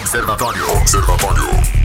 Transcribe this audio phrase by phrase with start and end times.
[0.00, 0.70] Observatório.
[0.78, 1.80] Observatório.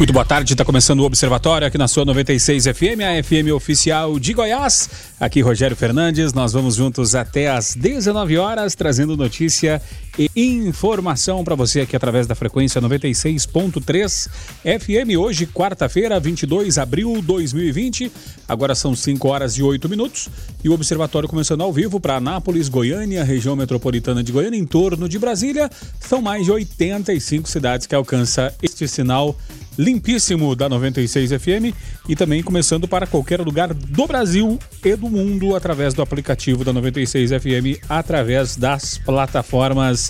[0.00, 4.18] Muito boa tarde, está começando o Observatório aqui na sua 96 FM, a FM oficial
[4.18, 4.88] de Goiás.
[5.20, 9.80] Aqui Rogério Fernandes, nós vamos juntos até às 19 horas, trazendo notícia
[10.20, 14.28] e informação para você aqui através da frequência 96.3
[14.62, 15.18] FM.
[15.18, 18.12] Hoje, quarta-feira, 22 de abril de 2020.
[18.46, 20.28] Agora são 5 horas e 8 minutos
[20.62, 25.08] e o Observatório começando ao vivo para Anápolis, Goiânia, região metropolitana de Goiânia, em torno
[25.08, 25.70] de Brasília.
[25.98, 29.34] São mais de 85 cidades que alcança este sinal
[29.78, 31.74] limpíssimo da 96 FM
[32.08, 36.72] e também começando para qualquer lugar do Brasil e do mundo através do aplicativo da
[36.72, 40.09] 96 FM, através das plataformas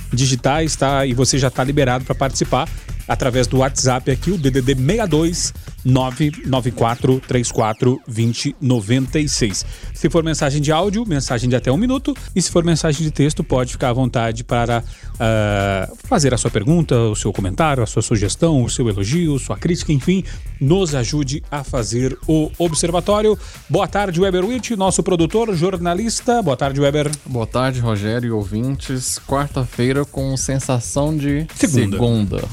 [0.11, 1.05] digitais, tá?
[1.05, 2.67] E você já está liberado para participar
[3.07, 5.53] através do WhatsApp aqui, o DDD 62
[5.83, 9.65] 994 34 20 96.
[9.93, 12.15] Se for mensagem de áudio, mensagem de até um minuto.
[12.35, 16.49] E se for mensagem de texto, pode ficar à vontade para uh, fazer a sua
[16.51, 20.23] pergunta, o seu comentário, a sua sugestão, o seu elogio, sua crítica, enfim,
[20.59, 23.37] nos ajude a fazer o observatório.
[23.69, 26.41] Boa tarde, Weber Witt, nosso produtor, jornalista.
[26.41, 27.11] Boa tarde, Weber.
[27.25, 29.19] Boa tarde, Rogério e ouvintes.
[29.27, 31.97] Quarta-feira com sensação de segunda.
[31.97, 32.43] segunda.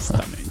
[0.00, 0.45] Exatamente.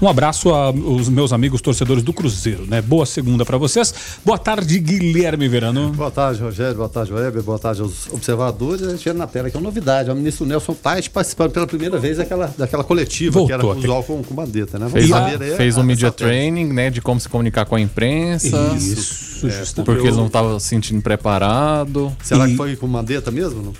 [0.00, 2.80] Um abraço aos meus amigos torcedores do Cruzeiro, né?
[2.82, 3.92] Boa segunda para vocês.
[4.24, 5.90] Boa tarde, Guilherme Verano.
[5.90, 6.74] Boa tarde, Rogério.
[6.76, 7.42] Boa tarde, Weber.
[7.42, 8.82] Boa tarde aos observadores.
[8.86, 10.10] A gente vê na tela que é uma novidade.
[10.10, 14.02] O ministro Nelson Tais participando pela primeira vez daquela, daquela coletiva Voltou que era usual
[14.02, 14.88] com, com bandeta, né?
[14.88, 17.74] Fez, saber a, aí fez a- um media training, né, de como se comunicar com
[17.76, 18.56] a imprensa.
[18.76, 19.84] Isso, justamente.
[19.86, 22.14] Porque eles não estavam se sentindo preparado.
[22.22, 23.62] Será E- que foi com mandeta mesmo?
[23.62, 23.72] Não?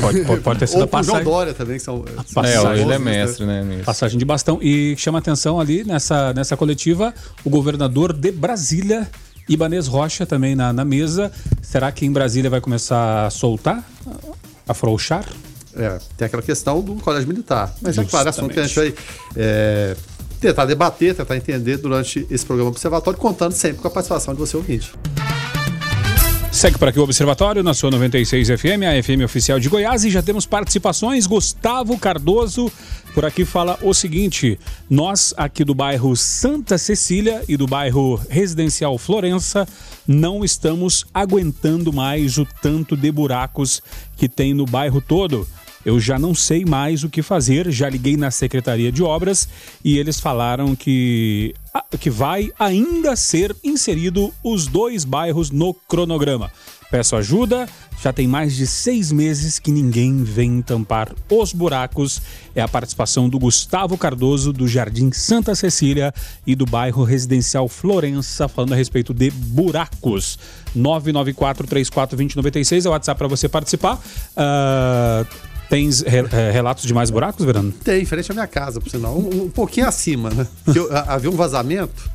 [0.00, 2.04] Pode, pode, pode ter sido Ou a o João passagem, Dória também, que são.
[2.26, 2.70] são passagem.
[2.70, 2.98] É, ele é né?
[2.98, 3.84] mestre, né, nisso.
[3.84, 4.58] passagem de bastão.
[4.62, 7.14] E chama atenção ali nessa, nessa coletiva
[7.44, 9.08] o governador de Brasília,
[9.48, 11.30] Ibanez Rocha, também na, na mesa.
[11.62, 13.84] Será que em Brasília vai começar a soltar?
[14.66, 15.24] Afrouxar?
[15.76, 17.74] É, tem aquela questão do colégio militar.
[17.82, 19.34] Mas é claro, é assunto que a gente vai Justamente.
[19.36, 19.96] é,
[20.40, 24.56] tentar debater, tentar entender durante esse programa observatório, contando sempre com a participação de você
[24.56, 24.92] ouvinte.
[26.54, 30.10] Segue por aqui o Observatório na sua 96 FM, a FM oficial de Goiás, e
[30.10, 31.26] já temos participações.
[31.26, 32.70] Gustavo Cardoso
[33.12, 34.56] por aqui fala o seguinte:
[34.88, 39.66] nós aqui do bairro Santa Cecília e do bairro Residencial Florença
[40.06, 43.82] não estamos aguentando mais o tanto de buracos
[44.16, 45.48] que tem no bairro todo.
[45.84, 49.48] Eu já não sei mais o que fazer, já liguei na Secretaria de Obras
[49.84, 51.54] e eles falaram que,
[52.00, 56.50] que vai ainda ser inserido os dois bairros no cronograma.
[56.90, 57.68] Peço ajuda,
[58.00, 62.22] já tem mais de seis meses que ninguém vem tampar os buracos.
[62.54, 66.14] É a participação do Gustavo Cardoso, do Jardim Santa Cecília
[66.46, 70.38] e do bairro residencial Florença, falando a respeito de buracos.
[70.76, 73.98] 994-34-2096 é o WhatsApp para você participar.
[74.36, 75.26] Ah,
[75.68, 77.72] Tens re- eh, relatos de mais buracos, Verano?
[77.72, 79.16] Tem, em frente à minha casa, por sinal.
[79.18, 80.46] Um, um pouquinho acima, né?
[80.74, 82.10] Eu- havia um vazamento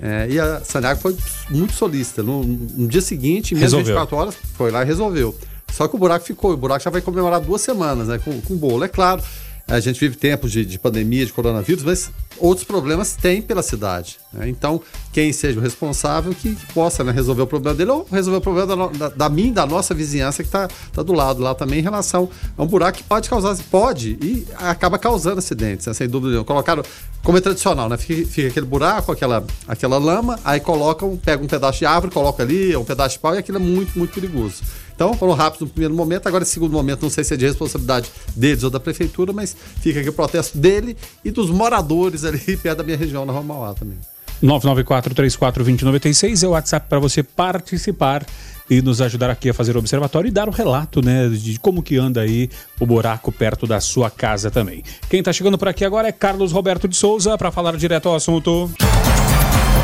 [0.00, 1.16] é, e a Saneago foi
[1.50, 2.22] muito solícita.
[2.22, 3.94] No, no dia seguinte, em menos de Resolveu.
[3.94, 5.36] 24 horas, foi lá e resolveu.
[5.72, 6.52] Só que o buraco ficou.
[6.52, 8.18] O buraco já vai comemorar duas semanas, né?
[8.18, 8.84] Com, com bolo.
[8.84, 9.22] É claro,
[9.66, 14.18] a gente vive tempos de, de pandemia, de coronavírus, mas outros problemas tem pela cidade.
[14.32, 14.48] né?
[14.48, 14.80] Então,
[15.12, 18.76] quem seja o responsável que, possa né, resolver o problema dele ou resolver o problema
[18.76, 21.82] da, da, da minha, da nossa vizinhança que está tá do lado lá também em
[21.82, 26.30] relação a um buraco que pode causar, pode e acaba causando acidentes, né, sem dúvida
[26.30, 26.44] nenhuma.
[26.44, 26.82] Colocaram,
[27.22, 27.96] como é tradicional, né?
[27.96, 32.42] Fica, fica aquele buraco, aquela, aquela lama, aí colocam, pega um pedaço de árvore, coloca
[32.42, 34.62] ali, um pedaço de pau e aquilo é muito, muito perigoso.
[35.02, 37.44] Então, foram rápidos no primeiro momento, agora, no segundo momento, não sei se é de
[37.44, 42.38] responsabilidade deles ou da prefeitura, mas fica aqui o protesto dele e dos moradores ali
[42.56, 43.98] perto da minha região, na Rua Mauá também.
[44.40, 48.24] 994-34-2096 é o WhatsApp para você participar
[48.70, 51.82] e nos ajudar aqui a fazer o observatório e dar o relato, né, de como
[51.82, 52.48] que anda aí
[52.78, 54.84] o buraco perto da sua casa também.
[55.10, 58.14] Quem está chegando por aqui agora é Carlos Roberto de Souza para falar direto ao
[58.14, 58.70] assunto.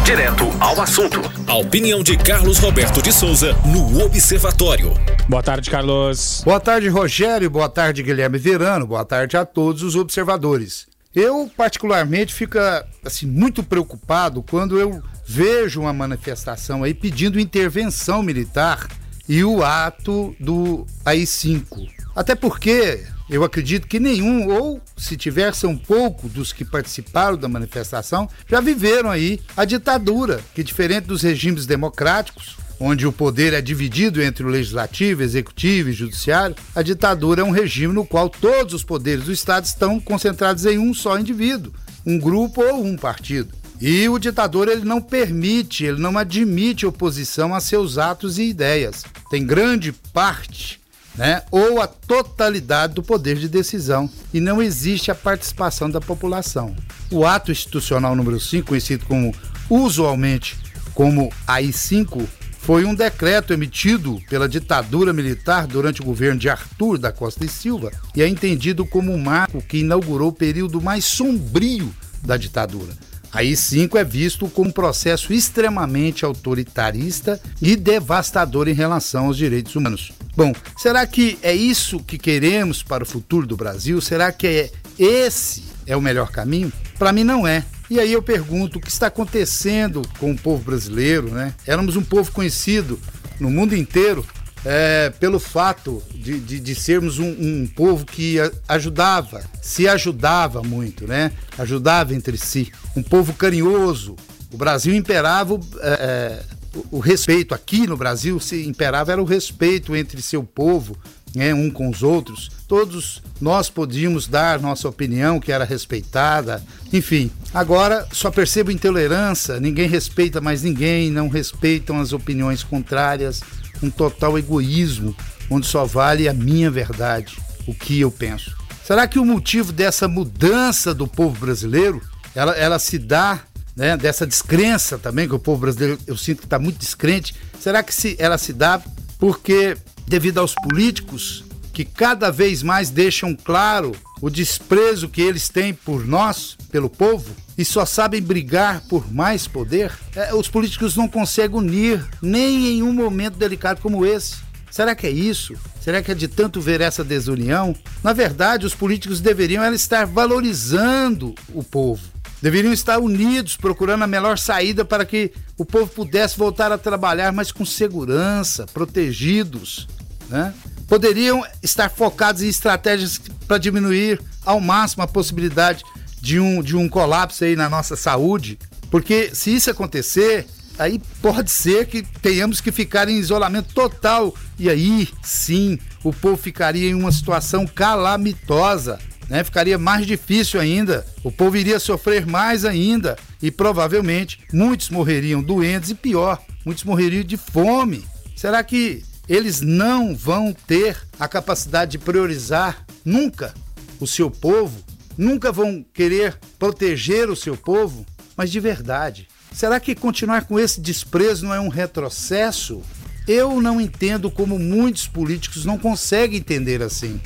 [0.09, 1.21] Direto ao assunto.
[1.47, 4.95] A opinião de Carlos Roberto de Souza no Observatório.
[5.29, 6.41] Boa tarde, Carlos.
[6.47, 7.51] Boa tarde, Rogério.
[7.51, 8.87] Boa tarde, Guilherme Verano.
[8.87, 10.87] Boa tarde a todos os observadores.
[11.15, 12.57] Eu, particularmente, fico
[13.05, 18.89] assim, muito preocupado quando eu vejo uma manifestação aí pedindo intervenção militar
[19.29, 21.87] e o ato do AI-5.
[22.17, 27.49] Até porque eu acredito que nenhum, ou se tiver, são pouco dos que participaram da
[27.49, 33.61] manifestação, já viveram aí a ditadura, que diferente dos regimes democráticos, onde o poder é
[33.61, 38.73] dividido entre o legislativo, executivo e judiciário, a ditadura é um regime no qual todos
[38.73, 41.73] os poderes do Estado estão concentrados em um só indivíduo,
[42.07, 43.59] um grupo ou um partido.
[43.81, 49.05] E o ditador ele não permite, ele não admite oposição a seus atos e ideias.
[49.31, 50.78] Tem grande parte,
[51.19, 56.75] né, ou a totalidade do poder de decisão e não existe a participação da população.
[57.11, 59.35] O ato institucional número 5, conhecido como
[59.69, 60.57] usualmente
[60.95, 62.25] como AI-5,
[62.61, 67.49] foi um decreto emitido pela ditadura militar durante o governo de Arthur da Costa e
[67.49, 71.93] Silva e é entendido como um marco que inaugurou o período mais sombrio
[72.23, 72.93] da ditadura.
[73.33, 79.77] Aí cinco é visto como um processo extremamente autoritarista e devastador em relação aos direitos
[79.77, 80.13] humanos.
[80.37, 84.01] Bom, será que é isso que queremos para o futuro do Brasil?
[84.01, 86.73] Será que é esse é o melhor caminho?
[86.99, 87.65] Para mim não é.
[87.91, 91.55] E aí eu pergunto, o que está acontecendo com o povo brasileiro, né?
[91.67, 93.01] Éramos um povo conhecido
[93.41, 94.27] no mundo inteiro
[94.65, 98.37] é, pelo fato de, de, de sermos um, um, povo que
[98.69, 101.33] ajudava, se ajudava muito, né?
[101.57, 102.73] Ajudava entre si.
[102.97, 104.17] Um povo carinhoso.
[104.53, 106.43] O Brasil imperava é,
[106.75, 107.55] o, o respeito.
[107.55, 110.97] Aqui no Brasil se imperava era o respeito entre seu povo,
[111.35, 112.51] né, um com os outros.
[112.67, 116.63] Todos nós podíamos dar nossa opinião, que era respeitada.
[116.93, 123.41] Enfim, agora só percebo intolerância, ninguém respeita mais ninguém, não respeitam as opiniões contrárias,
[123.83, 125.15] um total egoísmo,
[125.51, 127.37] onde só vale a minha verdade,
[127.67, 128.57] o que eu penso.
[128.85, 132.01] Será que o motivo dessa mudança do povo brasileiro,
[132.35, 133.41] ela, ela se dá
[133.77, 137.83] né, dessa descrença também, que o povo brasileiro eu sinto que está muito descrente, será
[137.83, 138.81] que se, ela se dá
[139.19, 139.77] porque
[140.07, 146.07] devido aos políticos que cada vez mais deixam claro o desprezo que eles têm por
[146.07, 149.93] nós, pelo povo, e só sabem brigar por mais poder?
[150.15, 154.37] É, os políticos não conseguem unir nem em um momento delicado como esse.
[154.71, 155.55] Será que é isso?
[155.81, 157.75] Será que é de tanto ver essa desunião?
[158.03, 162.03] Na verdade, os políticos deveriam estar valorizando o povo.
[162.41, 167.33] Deveriam estar unidos, procurando a melhor saída para que o povo pudesse voltar a trabalhar,
[167.33, 169.89] mas com segurança, protegidos
[170.29, 170.55] né?
[170.89, 175.85] Poderiam estar focados em estratégias para diminuir ao máximo a possibilidade
[176.21, 178.59] de um, de um colapso aí na nossa saúde,
[178.91, 180.47] porque se isso acontecer,
[180.79, 186.37] aí pode ser que tenhamos que ficar em isolamento total e aí sim o povo
[186.37, 188.99] ficaria em uma situação calamitosa.
[189.29, 189.45] Né?
[189.45, 195.91] Ficaria mais difícil ainda, o povo iria sofrer mais ainda e provavelmente muitos morreriam doentes
[195.91, 198.07] e pior, muitos morreriam de fome.
[198.35, 203.55] Será que eles não vão ter a capacidade de priorizar nunca
[204.01, 204.83] o seu povo,
[205.17, 209.29] nunca vão querer proteger o seu povo, mas de verdade.
[209.53, 212.81] Será que continuar com esse desprezo não é um retrocesso?
[213.27, 217.21] Eu não entendo como muitos políticos não conseguem entender assim.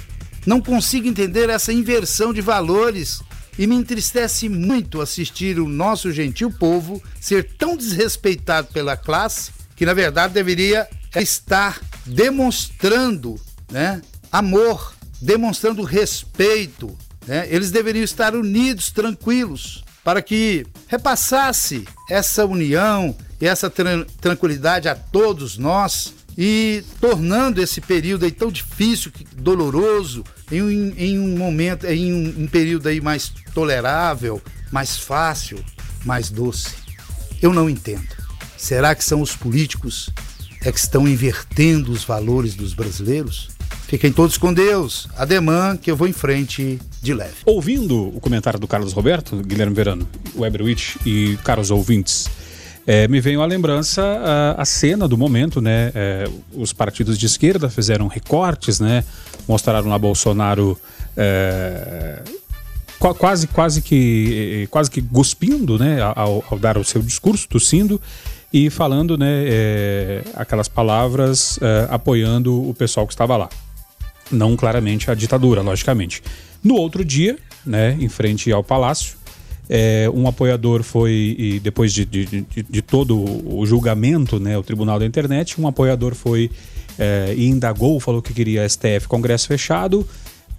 [0.44, 3.22] Não consigo entender essa inversão de valores
[3.58, 9.86] e me entristece muito assistir o nosso gentil povo ser tão desrespeitado pela classe que
[9.86, 13.40] na verdade deveria estar demonstrando
[13.70, 14.00] né,
[14.30, 16.96] amor, demonstrando respeito.
[17.26, 17.46] Né?
[17.50, 24.94] Eles deveriam estar unidos, tranquilos, para que repassasse essa união e essa tran tranquilidade a
[24.94, 31.86] todos nós e tornando esse período aí tão difícil, doloroso, em um, em um momento,
[31.86, 34.40] em um, um período aí mais tolerável,
[34.70, 35.62] mais fácil,
[36.04, 36.70] mais doce.
[37.40, 38.08] Eu não entendo.
[38.56, 40.08] Será que são os políticos
[40.64, 43.50] é que estão invertendo os valores dos brasileiros?
[43.86, 45.08] Fiquem todos com Deus.
[45.16, 47.34] Ademã, que eu vou em frente de leve.
[47.44, 52.28] Ouvindo o comentário do Carlos Roberto, Guilherme Verano, Weberwitch e caros ouvintes,
[52.86, 55.92] é, me veio à lembrança a, a, cena do momento, né?
[55.94, 59.04] É, os partidos de esquerda fizeram recortes, né?
[59.46, 60.78] Mostraram lá Bolsonaro
[61.16, 62.22] é,
[62.98, 66.00] quase, quase que, quase que cuspindo, né?
[66.00, 68.00] Ao, ao dar o seu discurso, tossindo
[68.52, 73.48] e falando né, é, aquelas palavras é, apoiando o pessoal que estava lá.
[74.30, 76.22] Não claramente a ditadura, logicamente.
[76.62, 79.16] No outro dia, né, em frente ao palácio,
[79.68, 84.62] é, um apoiador foi, e depois de, de, de, de, todo o julgamento, né, o
[84.62, 86.50] tribunal da internet, um apoiador foi
[86.98, 90.06] é, e indagou, falou que queria STF Congresso fechado.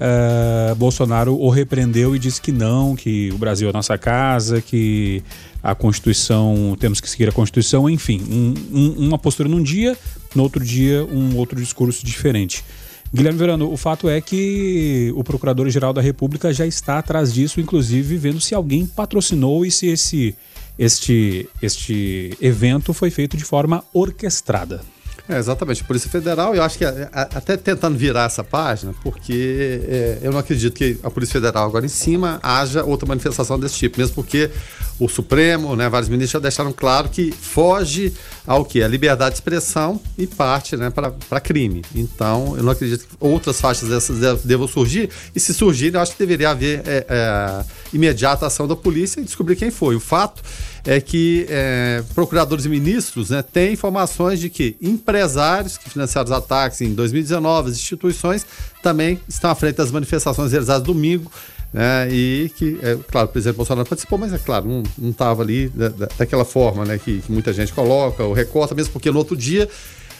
[0.03, 5.23] Uh, Bolsonaro o repreendeu e disse que não, que o Brasil é nossa casa, que
[5.63, 9.97] a Constituição, temos que seguir a Constituição, enfim, um, um, uma postura num dia,
[10.35, 12.65] no outro dia um outro discurso diferente.
[13.13, 18.17] Guilherme Verano, o fato é que o Procurador-Geral da República já está atrás disso, inclusive
[18.17, 20.35] vendo se alguém patrocinou e se esse
[20.77, 24.81] este, este evento foi feito de forma orquestrada.
[25.27, 29.81] É, exatamente, Polícia Federal, eu acho que a, a, até tentando virar essa página, porque
[29.87, 33.75] é, eu não acredito que a Polícia Federal agora em cima haja outra manifestação desse
[33.75, 34.51] tipo, mesmo porque
[34.99, 38.13] o Supremo, né, vários ministros já deixaram claro que foge
[38.45, 38.83] ao que?
[38.83, 41.83] A liberdade de expressão e parte né, para crime.
[41.95, 46.11] Então, eu não acredito que outras faixas dessas devam surgir, e se surgirem, eu acho
[46.11, 49.95] que deveria haver é, é, imediata ação da polícia e descobrir quem foi.
[49.95, 50.43] O fato
[50.85, 56.31] é que é, procuradores e ministros né, têm informações de que empresários que financiaram os
[56.31, 58.45] ataques em 2019, as instituições
[58.81, 61.31] também estão à frente das manifestações realizadas domingo.
[61.71, 65.69] Né, e que, é, claro, o presidente Bolsonaro participou, mas é claro, não estava ali
[65.69, 69.17] da, da, daquela forma né, que, que, muita gente coloca, ou recorta, mesmo porque no
[69.17, 69.67] outro dia.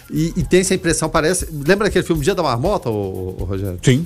[0.10, 1.48] E, e tem essa impressão, parece.
[1.66, 3.80] Lembra aquele filme Dia da Marmota, ô, ô, Rogério?
[3.84, 4.06] Sim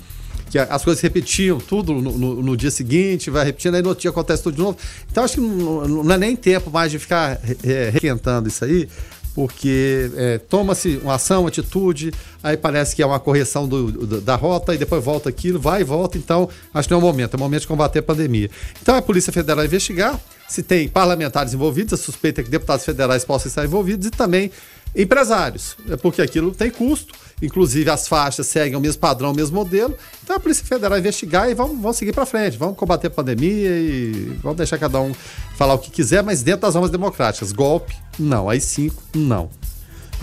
[0.50, 4.02] que as coisas repetiam tudo no, no, no, dia seguinte, vai repetindo, aí no outro
[4.02, 4.78] dia acontece tudo de novo.
[5.12, 8.88] Então acho que não, não é nem tempo mais de ficar é, requentando isso aí,
[9.36, 12.12] porque é, toma-se uma ação, uma atitude,
[12.42, 15.82] aí parece que é uma correção do, do, da rota e depois volta aquilo, vai
[15.82, 16.18] e volta.
[16.18, 18.50] Então, acho que não é o momento, é o momento de combater a pandemia.
[18.82, 23.26] Então, a Polícia Federal investigar se tem parlamentares envolvidos, a suspeita é que deputados federais
[23.26, 24.50] possam estar envolvidos e também
[24.96, 29.56] empresários, é porque aquilo tem custo Inclusive, as faixas seguem o mesmo padrão, o mesmo
[29.56, 29.96] modelo.
[30.24, 32.58] Então, a Polícia Federal vai investigar e vamos, vamos seguir para frente.
[32.58, 35.14] Vamos combater a pandemia e vamos deixar cada um
[35.56, 37.52] falar o que quiser, mas dentro das normas democráticas.
[37.52, 38.50] Golpe, não.
[38.50, 39.50] Aí cinco, não.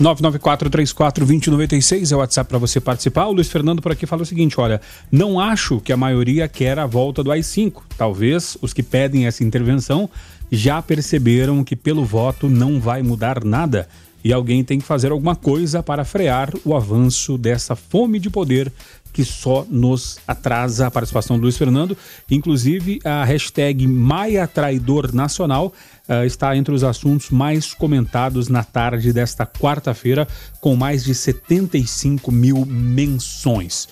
[0.01, 3.27] 994-34-2096 é o WhatsApp para você participar.
[3.27, 6.77] O Luiz Fernando por aqui fala o seguinte: olha, não acho que a maioria quer
[6.77, 7.81] a volta do AI-5.
[7.97, 10.09] Talvez os que pedem essa intervenção
[10.51, 13.87] já perceberam que pelo voto não vai mudar nada
[14.25, 18.71] e alguém tem que fazer alguma coisa para frear o avanço dessa fome de poder
[19.13, 21.95] que só nos atrasa a participação do Luiz Fernando.
[22.29, 25.71] Inclusive, a hashtag Maia Traidor Nacional
[26.09, 30.27] uh, está entre os assuntos mais comentados na tarde desta quarta-feira,
[30.59, 33.87] com mais de 75 mil menções.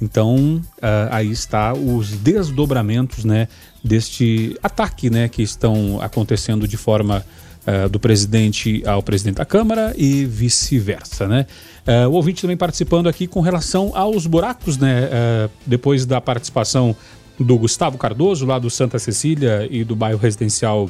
[0.00, 3.48] Então, uh, aí está os desdobramentos né,
[3.84, 7.26] deste ataque né, que estão acontecendo de forma
[7.66, 11.46] uh, do presidente ao presidente da Câmara e vice-versa, né?
[11.86, 15.04] Uh, o ouvinte também participando aqui com relação aos buracos, né?
[15.04, 16.94] Uh, depois da participação
[17.38, 20.88] do Gustavo Cardoso, lá do Santa Cecília e do bairro residencial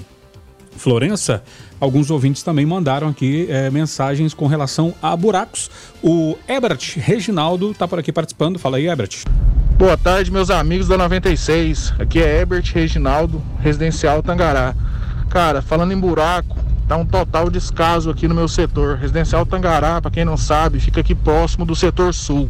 [0.75, 1.43] Florença,
[1.79, 5.71] alguns ouvintes também mandaram aqui mensagens com relação a buracos.
[6.03, 8.59] O Ebert Reginaldo está por aqui participando.
[8.59, 9.25] Fala aí, Ebert.
[9.77, 11.93] Boa tarde, meus amigos da 96.
[11.99, 14.75] Aqui é Ebert Reginaldo, residencial Tangará.
[15.29, 18.97] Cara, falando em buraco, tá um total descaso aqui no meu setor.
[18.97, 22.49] Residencial Tangará, para quem não sabe, fica aqui próximo do setor sul.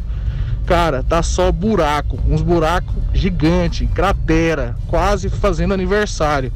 [0.67, 6.53] Cara, tá só buraco, uns buracos gigante, cratera, quase fazendo aniversário.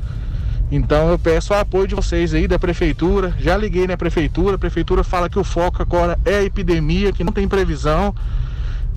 [0.70, 3.34] Então eu peço o apoio de vocês aí da prefeitura.
[3.38, 7.24] Já liguei na prefeitura, a prefeitura fala que o foco agora é a epidemia, que
[7.24, 8.14] não tem previsão.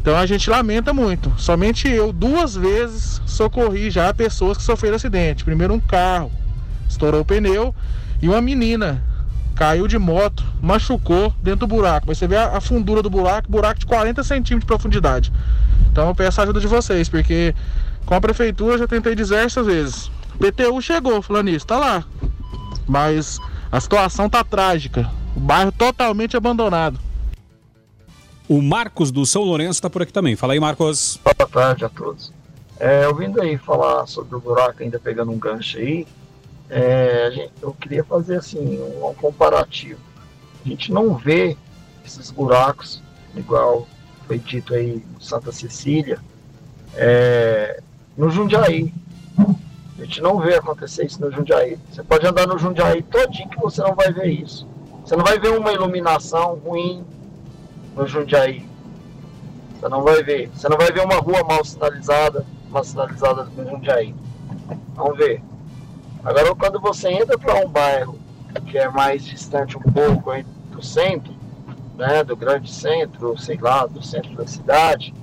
[0.02, 1.32] Então a gente lamenta muito.
[1.38, 5.44] Somente eu duas vezes socorri já pessoas que sofreram acidente.
[5.44, 6.32] Primeiro um carro,
[6.88, 7.76] estourou o pneu
[8.22, 9.04] e uma menina
[9.56, 12.08] caiu de moto, machucou dentro do buraco.
[12.08, 15.34] Mas você vê a, a fundura do buraco, buraco de 40 centímetros de profundidade.
[15.92, 17.54] Então eu peço a ajuda de vocês, porque
[18.06, 20.12] com a prefeitura já tentei diversas vezes.
[20.36, 22.04] O PTU chegou falando isso, tá lá.
[22.88, 23.38] Mas
[23.72, 25.10] a situação tá trágica.
[25.36, 27.00] O bairro totalmente abandonado.
[28.48, 30.36] O Marcos do São Lourenço está por aqui também.
[30.36, 31.20] Fala aí, Marcos.
[31.24, 32.32] Boa tarde a todos.
[32.80, 36.08] É, ouvindo aí falar sobre o buraco, ainda pegando um gancho aí,
[36.70, 40.00] é, eu queria fazer assim um, comparativo.
[40.64, 41.58] A gente não vê
[42.06, 43.02] esses buracos,
[43.36, 43.88] igual
[44.28, 46.20] foi dito aí Santa Cecília,
[46.96, 47.82] é,
[48.16, 48.94] no Jundiaí.
[49.98, 51.78] A gente não vê acontecer isso no Jundiaí.
[51.92, 54.68] Você pode andar no Jundiaí todinho que você não vai ver isso.
[55.04, 57.04] Você não vai ver uma iluminação ruim
[57.96, 58.66] no Jundiaí.
[59.80, 60.50] Você não vai ver.
[60.54, 64.16] Você não vai ver uma rua mal sinalizada, mal sinalizada no Jundiaí.
[64.96, 65.42] Vamos ver.
[66.24, 68.20] Agora, quando você entra para um bairro
[68.68, 70.32] que é mais distante um pouco
[70.72, 71.34] do centro,
[71.96, 75.14] né, do grande centro, sei lá, do centro da cidade,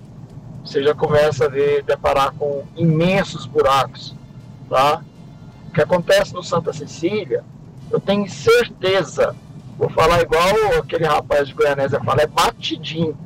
[0.65, 4.15] você já começa a ver, deparar com imensos buracos,
[4.69, 5.03] tá?
[5.69, 7.45] O que acontece no Santa Cecília,
[7.91, 9.35] eu tenho certeza,
[9.79, 13.17] vou falar igual aquele rapaz de Goianésia fala, é batidinho.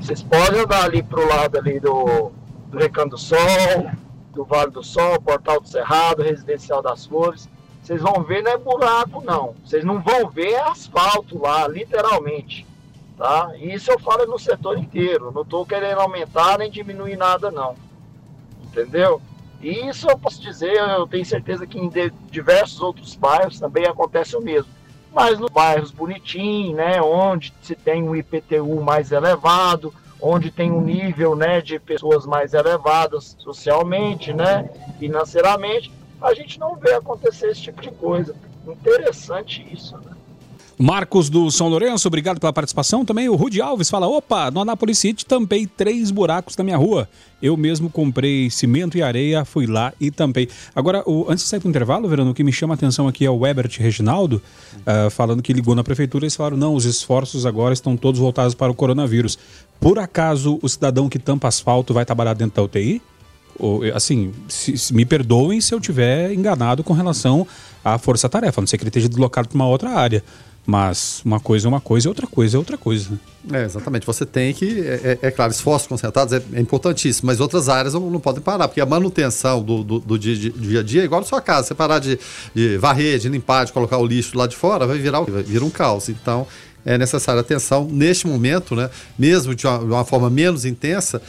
[0.00, 2.32] Vocês podem andar ali pro lado ali do,
[2.68, 3.38] do Recanto do Sol,
[4.36, 7.48] do Vale do Sol, Portal do Cerrado, Residencial das Flores.
[7.82, 9.54] Vocês vão ver, não é buraco, não.
[9.64, 12.66] Vocês não vão ver asfalto lá, literalmente.
[13.16, 13.52] Tá?
[13.58, 15.32] Isso eu falo no setor inteiro.
[15.32, 17.74] Não estou querendo aumentar nem diminuir nada, não.
[18.64, 19.22] Entendeu?
[19.62, 21.90] E isso eu posso dizer, eu tenho certeza que em
[22.30, 24.70] diversos outros bairros também acontece o mesmo.
[25.14, 30.80] mas nos bairros bonitinhos, né, onde se tem um IPTU mais elevado, onde tem um
[30.80, 34.68] nível né, de pessoas mais elevadas socialmente, né,
[34.98, 38.34] financeiramente, a gente não vê acontecer esse tipo de coisa.
[38.66, 40.16] Interessante isso, né?
[40.78, 43.02] Marcos do São Lourenço, obrigado pela participação.
[43.02, 47.08] Também o Rudy Alves fala: opa, no Anápolis City tampei três buracos na minha rua.
[47.40, 50.48] Eu mesmo comprei cimento e areia, fui lá e tampei.
[50.74, 53.08] Agora, o, antes de sair para o intervalo, Verano, o que me chama a atenção
[53.08, 54.42] aqui é o Webert Reginaldo,
[54.76, 58.20] uh, falando que ligou na prefeitura e eles falaram: não, os esforços agora estão todos
[58.20, 59.38] voltados para o coronavírus.
[59.80, 63.02] Por acaso o cidadão que tampa asfalto vai trabalhar dentro da UTI?
[63.58, 67.46] Ou, assim, se, se, me perdoem se eu tiver enganado com relação
[67.84, 70.22] à força-tarefa, a não sei que ele esteja deslocado para uma outra área.
[70.66, 73.10] Mas uma coisa é uma coisa e outra coisa é outra coisa.
[73.52, 74.04] É, exatamente.
[74.04, 77.94] Você tem que, é, é, é claro, esforços concentrados é, é, importantíssimo, mas outras áreas
[77.94, 81.04] não, não, podem parar, porque a manutenção do, do, do dia, dia, a dia é
[81.04, 81.68] igual na sua casa.
[81.68, 82.18] Você parar de,
[82.52, 85.64] de varrer, de limpar, de colocar o lixo lá de fora, vai virar, vai virar
[85.64, 86.08] um caos.
[86.08, 86.48] Então,
[86.86, 88.88] é necessária atenção neste momento, né,
[89.18, 91.20] mesmo de uma, de uma forma menos intensa,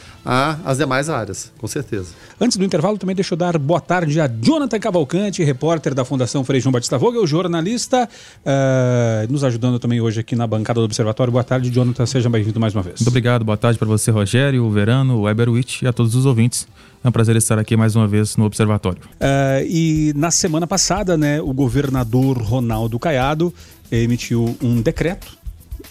[0.64, 2.10] às demais áreas, com certeza.
[2.40, 6.44] Antes do intervalo, também deixa eu dar boa tarde a Jonathan Cavalcante, repórter da Fundação
[6.44, 11.32] Frei João Batista Vogel, jornalista, uh, nos ajudando também hoje aqui na bancada do Observatório.
[11.32, 13.00] Boa tarde, Jonathan, seja bem-vindo mais uma vez.
[13.00, 16.24] Muito obrigado, boa tarde para você, Rogério, o Verano, o Weberwitch e a todos os
[16.24, 16.68] ouvintes.
[17.02, 19.00] É um prazer estar aqui mais uma vez no Observatório.
[19.14, 23.52] Uh, e na semana passada, né, o governador Ronaldo Caiado
[23.90, 25.37] emitiu um decreto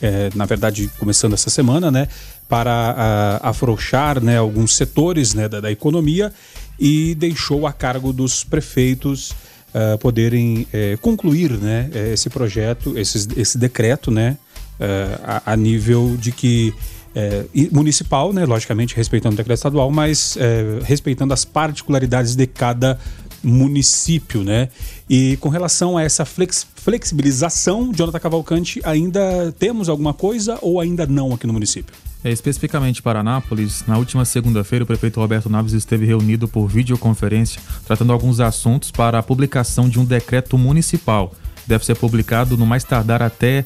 [0.01, 2.08] é, na verdade, começando essa semana, né,
[2.48, 2.72] para
[3.41, 6.32] a, afrouxar né, alguns setores né, da, da, economia
[6.79, 13.58] e deixou a cargo dos prefeitos uh, poderem é, concluir né, esse projeto, esse, esse
[13.58, 14.38] decreto, né,
[14.79, 16.74] uh, a, a, nível de que
[17.15, 23.00] é, municipal, né, logicamente respeitando o decreto estadual, mas é, respeitando as particularidades de cada
[23.48, 24.70] município, né?
[25.10, 31.06] E com relação a essa flex, flexibilização, Jonathan Cavalcante, ainda temos alguma coisa ou ainda
[31.08, 31.96] não aqui no município?
[32.24, 37.62] É, especificamente para Anápolis, na última segunda-feira o prefeito Roberto Naves esteve reunido por videoconferência
[37.86, 41.34] tratando alguns assuntos para a publicação de um decreto municipal.
[41.66, 43.66] Deve ser publicado no mais tardar até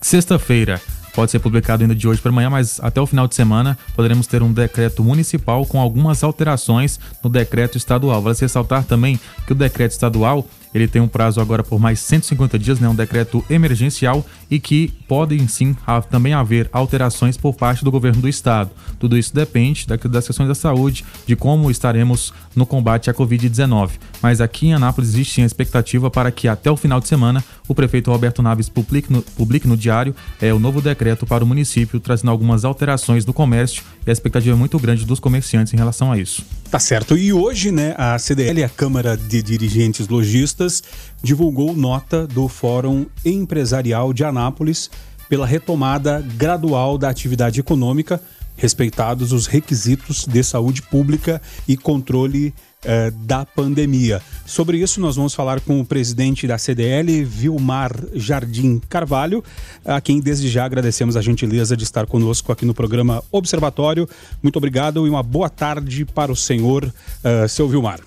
[0.00, 0.80] sexta-feira
[1.16, 4.26] pode ser publicado ainda de hoje para amanhã, mas até o final de semana poderemos
[4.26, 8.20] ter um decreto municipal com algumas alterações no decreto estadual.
[8.20, 12.58] Vale ressaltar também que o decreto estadual ele tem um prazo agora por mais 150
[12.58, 15.74] dias, né, um decreto emergencial e que podem sim
[16.10, 18.70] também haver alterações por parte do governo do estado.
[18.98, 23.92] Tudo isso depende das questões da saúde, de como estaremos no combate à Covid-19.
[24.20, 27.74] Mas aqui em Anápolis existe a expectativa para que até o final de semana o
[27.74, 31.98] prefeito Roberto Naves publique no, publique no diário é, o novo decreto para o município,
[31.98, 36.12] trazendo algumas alterações no comércio e a expectativa é muito grande dos comerciantes em relação
[36.12, 36.44] a isso.
[36.70, 37.16] Tá certo.
[37.16, 40.82] E hoje, né, a CDL, a Câmara de Dirigentes Logistas,
[41.22, 44.90] divulgou nota do Fórum Empresarial de Anápolis
[45.28, 48.20] pela retomada gradual da atividade econômica,
[48.56, 52.52] respeitados os requisitos de saúde pública e controle
[52.86, 54.20] eh, da pandemia.
[54.46, 59.42] Sobre isso, nós vamos falar com o presidente da CDL, Vilmar Jardim Carvalho,
[59.84, 64.08] a quem desde já agradecemos a gentileza de estar conosco aqui no programa Observatório.
[64.40, 67.98] Muito obrigado e uma boa tarde para o senhor, uh, seu Vilmar.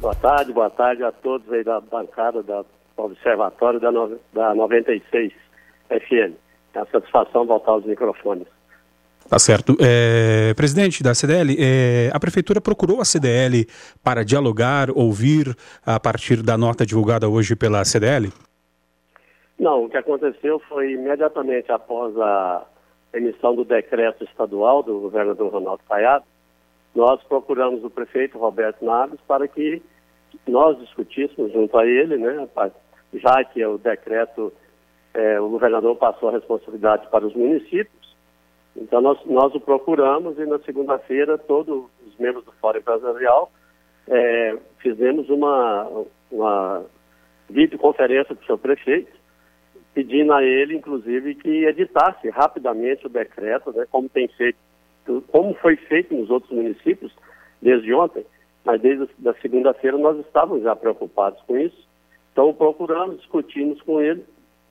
[0.00, 2.64] Boa tarde, boa tarde a todos aí da bancada da
[2.96, 5.32] Observatório da, no, da 96
[5.88, 6.34] FM.
[6.72, 8.46] É uma satisfação voltar aos microfones.
[9.28, 9.76] Tá certo.
[9.80, 13.66] É, presidente da CDL, é, a prefeitura procurou a CDL
[14.02, 18.32] para dialogar, ouvir a partir da nota divulgada hoje pela CDL?
[19.58, 22.66] Não, o que aconteceu foi imediatamente após a
[23.12, 26.24] emissão do decreto estadual do governador Ronaldo Caiado,
[26.94, 29.82] nós procuramos o prefeito Roberto Naves para que
[30.46, 32.48] nós discutíssemos junto a ele, né,
[33.14, 34.52] já que o decreto,
[35.14, 38.05] é, o governador passou a responsabilidade para os municípios,
[38.76, 43.50] então nós, nós o procuramos e na segunda-feira todos os membros do Fórum Empresarial
[44.08, 46.84] é, fizemos uma, uma
[47.48, 49.10] videoconferência com o seu prefeito,
[49.94, 54.58] pedindo a ele, inclusive, que editasse rapidamente o decreto, né, como tem feito,
[55.28, 57.12] como foi feito nos outros municípios
[57.62, 58.24] desde ontem,
[58.64, 61.86] mas desde a segunda-feira nós estávamos já preocupados com isso.
[62.32, 64.24] Então procuramos, discutimos com ele,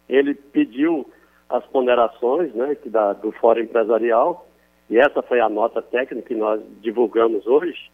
[0.08, 1.10] ele pediu
[1.50, 4.48] as ponderações né, que da, do Fórum Empresarial,
[4.90, 7.90] e essa foi a nota técnica que nós divulgamos hoje,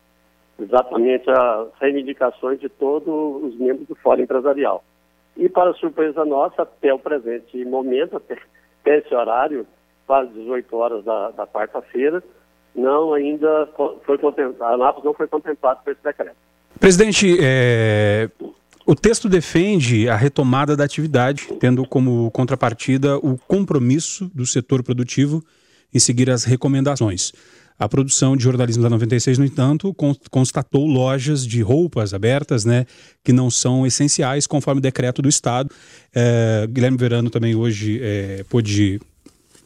[0.59, 4.83] exatamente as reivindicações de todos os membros do Fórum Empresarial.
[5.37, 8.37] E, para surpresa nossa, até o presente momento, até,
[8.81, 9.65] até esse horário,
[10.05, 12.21] quase 18 horas da, da quarta-feira,
[12.75, 13.67] não ainda
[14.05, 16.35] foi contemplado, a Anápolis não foi contemplado por esse decreto.
[16.79, 18.29] Presidente, é,
[18.85, 25.43] O texto defende a retomada da atividade, tendo como contrapartida o compromisso do setor produtivo
[25.93, 27.31] em seguir as recomendações.
[27.77, 29.95] A produção de jornalismo da 96, no entanto,
[30.29, 32.85] constatou lojas de roupas abertas, né,
[33.23, 35.69] que não são essenciais, conforme o decreto do Estado.
[36.13, 38.99] É, Guilherme Verano também hoje é, pôde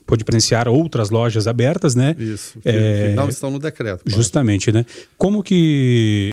[0.06, 2.16] pôde presenciar outras lojas abertas, né?
[2.18, 4.04] Isso, que, é, que não estão no decreto.
[4.06, 4.86] Justamente, né?
[5.18, 6.32] Como que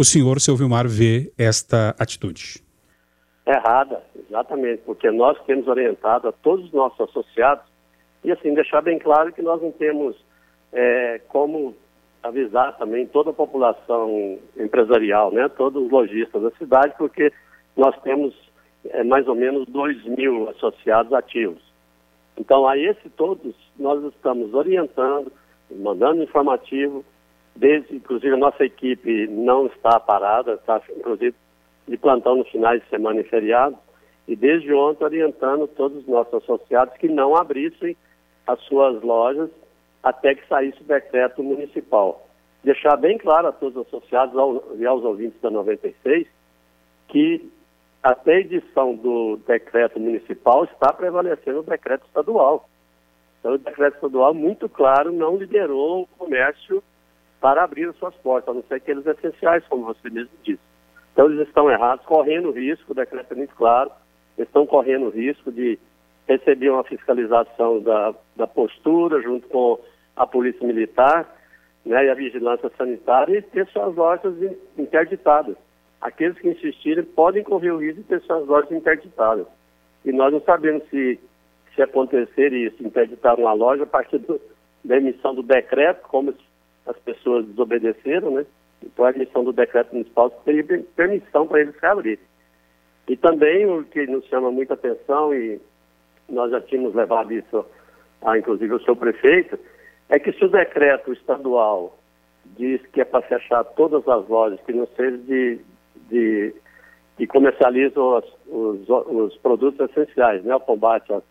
[0.00, 2.64] o senhor, seu Vilmar, vê esta atitude?
[3.46, 7.64] Errada, exatamente, porque nós temos orientado a todos os nossos associados
[8.24, 10.16] e, assim, deixar bem claro que nós não temos
[10.72, 11.74] é, como
[12.22, 17.30] avisar também toda a população empresarial, né, todos os lojistas da cidade, porque
[17.76, 18.34] nós temos
[18.86, 21.62] é, mais ou menos 2 mil associados ativos.
[22.38, 25.30] Então, a esse todos, nós estamos orientando,
[25.70, 27.04] mandando informativo,
[27.60, 31.36] desde, inclusive, a nossa equipe não está parada, está, inclusive,
[31.86, 33.78] de plantão nos finais de semana e feriados,
[34.26, 37.94] e desde ontem orientando todos os nossos associados que não abrissem
[38.46, 39.50] as suas lojas
[40.02, 42.26] até que saísse o decreto municipal.
[42.64, 44.34] Deixar bem claro a todos os associados
[44.78, 46.26] e aos ouvintes da 96
[47.08, 47.46] que
[48.02, 52.66] até a edição do decreto municipal está prevalecendo o decreto estadual.
[53.38, 56.82] Então, o decreto estadual, muito claro, não liderou o comércio
[57.40, 60.60] para abrir as suas portas, a não ser aqueles essenciais, como você mesmo disse.
[61.12, 63.90] Então, eles estão errados, correndo risco, o decreto é muito claro,
[64.36, 65.78] eles estão correndo risco de
[66.28, 69.80] receber uma fiscalização da, da postura junto com
[70.14, 71.28] a Polícia Militar
[71.84, 74.34] né, e a Vigilância Sanitária e ter suas lojas
[74.78, 75.56] interditadas.
[76.00, 79.46] Aqueles que insistirem podem correr o risco de ter suas lojas interditadas.
[80.04, 81.18] E nós não sabemos se,
[81.74, 84.40] se acontecer isso, interditar uma loja a partir do,
[84.84, 86.32] da emissão do decreto, como
[86.90, 88.46] as pessoas desobedeceram, né?
[88.82, 92.24] Então a emissão do decreto municipal teria permissão para eles se abrirem.
[93.08, 95.60] E também o que nos chama muita atenção, e
[96.28, 97.64] nós já tínhamos levado isso
[98.22, 99.58] a inclusive o seu prefeito,
[100.08, 101.98] é que se o decreto estadual
[102.56, 105.60] diz que é para fechar todas as lojas que não sejam de,
[106.08, 106.54] de,
[107.16, 111.22] que comercializam os, os, os, produtos essenciais, né, o combate ao,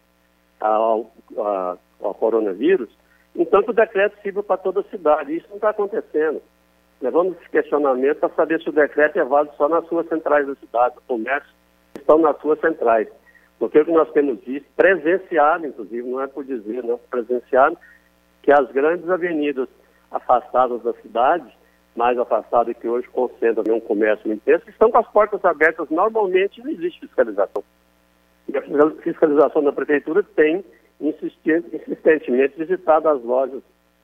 [1.36, 2.90] ao, ao coronavírus,
[3.40, 5.38] então que o decreto sirva para toda a cidade.
[5.38, 6.42] Isso não está acontecendo.
[7.02, 10.56] Levamos esse questionamento para saber se o decreto é válido só nas suas centrais da
[10.56, 11.50] cidade, o comércio
[11.98, 13.08] estão nas suas centrais.
[13.58, 17.78] Porque o que nós temos visto, presenciado, inclusive, não é por dizer, não, presenciado,
[18.42, 19.70] que as grandes avenidas
[20.12, 21.46] afastadas da cidade,
[21.96, 25.90] mais afastadas que hoje concentram um comércio intenso, estão com as portas abertas.
[25.90, 27.64] Normalmente não existe fiscalização.
[28.48, 28.62] E a
[29.02, 30.64] fiscalização da prefeitura tem
[31.00, 33.62] insistentemente visitado as lojas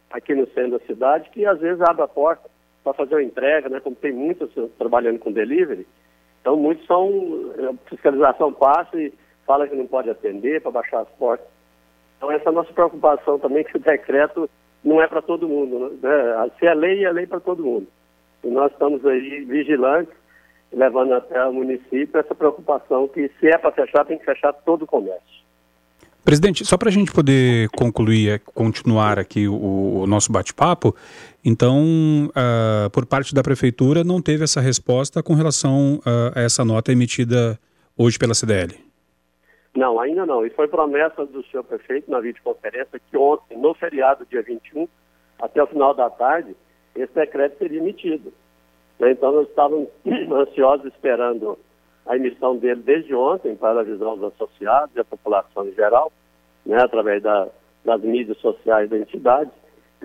[0.10, 2.50] aqui no centro da cidade, que às vezes abre a porta
[2.84, 3.80] para fazer uma entrega, né?
[3.80, 5.86] Como tem muitos trabalhando com delivery,
[6.42, 7.10] então muitos são
[7.70, 9.12] a fiscalização passa e
[9.46, 11.48] fala que não pode atender para baixar as portas.
[12.18, 14.50] Então essa é a nossa preocupação também, que o decreto
[14.84, 15.98] não é para todo mundo.
[16.02, 16.52] Né?
[16.60, 17.88] Se é lei, é lei para todo mundo.
[18.44, 20.14] E nós estamos aí vigilantes,
[20.72, 24.84] levando até o município essa preocupação que se é para fechar, tem que fechar todo
[24.84, 25.45] o comércio.
[26.26, 30.96] Presidente, só para a gente poder concluir, é, continuar aqui o, o nosso bate-papo,
[31.46, 31.84] então,
[32.30, 36.92] uh, por parte da Prefeitura, não teve essa resposta com relação uh, a essa nota
[36.92, 37.60] emitida
[37.96, 38.74] hoje pela CDL?
[39.76, 40.44] Não, ainda não.
[40.44, 44.88] E foi promessa do senhor prefeito na videoconferência que ontem, no feriado, dia 21,
[45.40, 46.56] até o final da tarde,
[46.96, 48.34] esse decreto seria emitido.
[48.98, 51.56] Né, então, nós estávamos ansiosos esperando
[52.06, 56.12] a emissão dele desde ontem para avisar os associados e a população em geral,
[56.66, 57.48] né, através da,
[57.84, 59.52] das mídias sociais da entidade,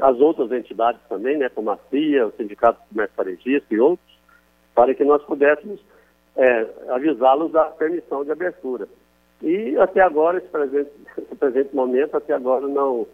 [0.00, 4.18] as outras entidades também, né, como a CIA, o Sindicato Comercialista e outros,
[4.74, 5.80] para que nós pudéssemos
[6.36, 8.88] é, avisá-los da permissão de abertura.
[9.42, 13.06] E até agora, esse presente, esse presente momento, até agora não,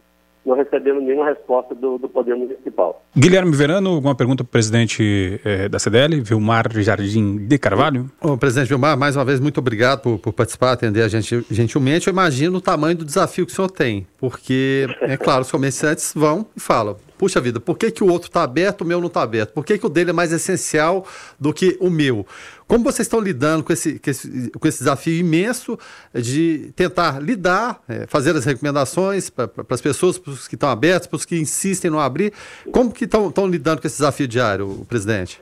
[0.47, 3.03] não recebemos nenhuma resposta do, do Poder Municipal.
[3.17, 8.09] Guilherme Verano, alguma pergunta para o presidente eh, da CDL, Vilmar Jardim de Carvalho?
[8.21, 12.07] Ô, presidente Vilmar, mais uma vez, muito obrigado por, por participar, atender a gente gentilmente.
[12.07, 16.13] Eu imagino o tamanho do desafio que o senhor tem, porque, é claro, os comerciantes
[16.15, 19.09] vão e falam, puxa vida, por que, que o outro está aberto, o meu não
[19.09, 19.53] está aberto?
[19.53, 21.05] Por que, que o dele é mais essencial
[21.41, 22.25] do que o meu?
[22.69, 25.79] Como vocês estão lidando com esse, com esse, com esse desafio imenso
[26.13, 31.07] de tentar lidar, é, fazer as recomendações para as pessoas, para os que estão abertos,
[31.07, 32.33] para os que insistem em não abrir?
[32.73, 35.41] Como que estão lidando com esse desafio diário, presidente?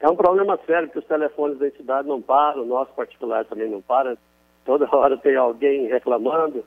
[0.00, 3.70] É um problema sério, porque os telefones da entidade não param, o nosso particular também
[3.70, 4.18] não para.
[4.64, 6.64] Toda hora tem alguém reclamando,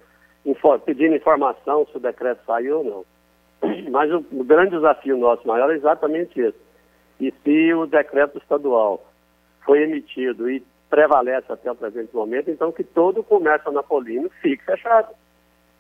[0.85, 3.05] pedindo informação se o decreto saiu ou não.
[3.91, 6.57] Mas o, o grande desafio nosso maior é exatamente esse.
[7.19, 9.03] E se o decreto estadual
[9.67, 14.63] foi emitido e prevalece até o presente momento, então que todo o comércio anapolino fique
[14.63, 15.13] fechado.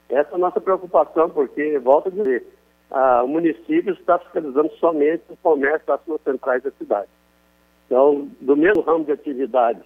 [0.09, 2.45] Essa é a nossa preocupação, porque, volto a dizer,
[2.91, 7.07] ah, o município está fiscalizando somente o comércio das suas centrais da cidade.
[7.85, 9.81] Então, do mesmo ramo de atividade,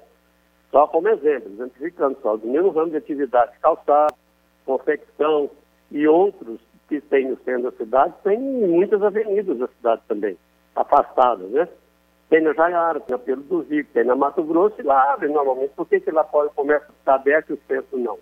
[0.72, 4.16] só como exemplo, exemplificando só, do mesmo ramo de atividade, calçado,
[4.66, 5.50] confecção
[5.92, 6.60] e outros
[6.90, 10.38] que tem no centro da cidade, tem muitas avenidas da cidade também,
[10.76, 11.68] afastadas, né?
[12.32, 15.28] Tem na Jaiara, tem na Pedro do Zico, tem na Mato Grosso e lá abre
[15.28, 15.74] normalmente.
[15.76, 18.18] Por que, que lá pode, o comércio está aberto e o centro não?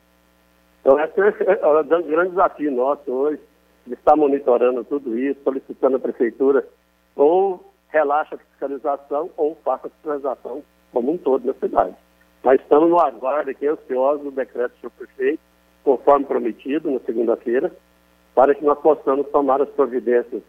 [0.81, 3.39] Então, esse é o grande desafio nosso hoje,
[3.85, 6.67] de estar monitorando tudo isso, solicitando à prefeitura
[7.15, 11.95] ou relaxa a fiscalização ou faça a fiscalização como um todo na cidade.
[12.43, 15.39] Mas estamos no aguardo aqui, ansiosos do decreto do prefeito,
[15.83, 17.71] conforme prometido na segunda-feira,
[18.33, 20.41] para que nós possamos tomar as providências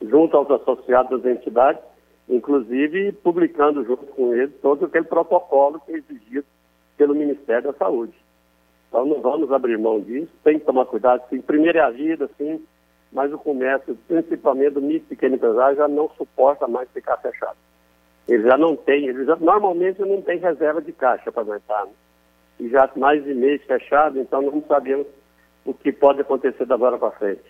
[0.00, 1.82] junto aos associados das entidades,
[2.28, 6.46] inclusive publicando junto com eles todo aquele protocolo que é exigido
[6.96, 8.12] pelo Ministério da Saúde.
[8.88, 11.40] Então não vamos abrir mão disso, tem que tomar cuidado, sim.
[11.40, 12.62] Primeiro é a vida, sim,
[13.12, 17.56] mas o comércio, principalmente do micro e pequeno empresário, já não suporta mais ficar fechado.
[18.26, 21.86] Ele já não tem, ele já, normalmente não tem reserva de caixa para aguentar.
[21.86, 21.92] Né?
[22.60, 25.06] E já mais de mês fechado, então não sabemos
[25.64, 27.44] o que pode acontecer da agora para frente.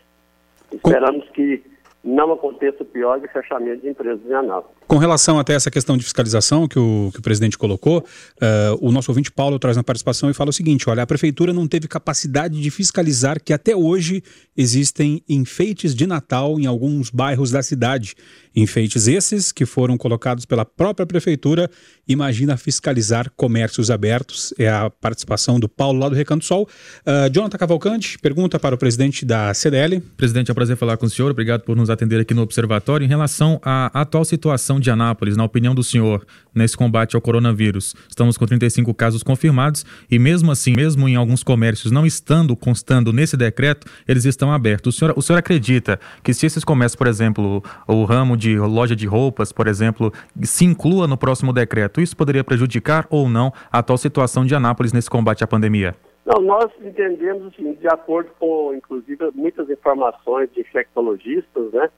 [0.73, 1.65] Esperamos que
[2.09, 4.78] não aconteça o pior de fechamento de empresas em Anápolis.
[4.89, 8.91] Com relação até essa questão de fiscalização que o, que o presidente colocou, uh, o
[8.91, 11.87] nosso ouvinte Paulo traz na participação e fala o seguinte: olha, a prefeitura não teve
[11.87, 14.23] capacidade de fiscalizar que até hoje
[14.57, 18.15] existem enfeites de Natal em alguns bairros da cidade.
[18.57, 21.71] Enfeites esses que foram colocados pela própria prefeitura.
[22.09, 24.55] Imagina fiscalizar comércios abertos.
[24.59, 26.67] É a participação do Paulo lá do Recanto Sol.
[27.07, 30.01] Uh, Jonathan Cavalcante pergunta para o presidente da CDL.
[30.17, 31.31] Presidente, é um prazer falar com o senhor.
[31.31, 33.05] Obrigado por nos atender aqui no Observatório.
[33.05, 37.95] Em relação à atual situação de Anápolis, na opinião do senhor, nesse combate ao coronavírus?
[38.09, 43.13] Estamos com 35 casos confirmados e mesmo assim, mesmo em alguns comércios não estando constando
[43.13, 44.95] nesse decreto, eles estão abertos.
[44.95, 48.95] O senhor, o senhor acredita que se esses comércios, por exemplo, o ramo de loja
[48.95, 50.13] de roupas, por exemplo,
[50.43, 54.93] se inclua no próximo decreto, isso poderia prejudicar ou não a atual situação de Anápolis
[54.93, 55.95] nesse combate à pandemia?
[56.29, 61.89] Não, nós entendemos, assim, de acordo com, inclusive, muitas informações de infectologistas, né,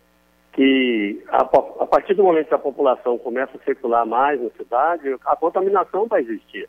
[0.53, 5.17] que a, a, partir do momento que a população começa a circular mais na cidade,
[5.25, 6.69] a contaminação vai existir.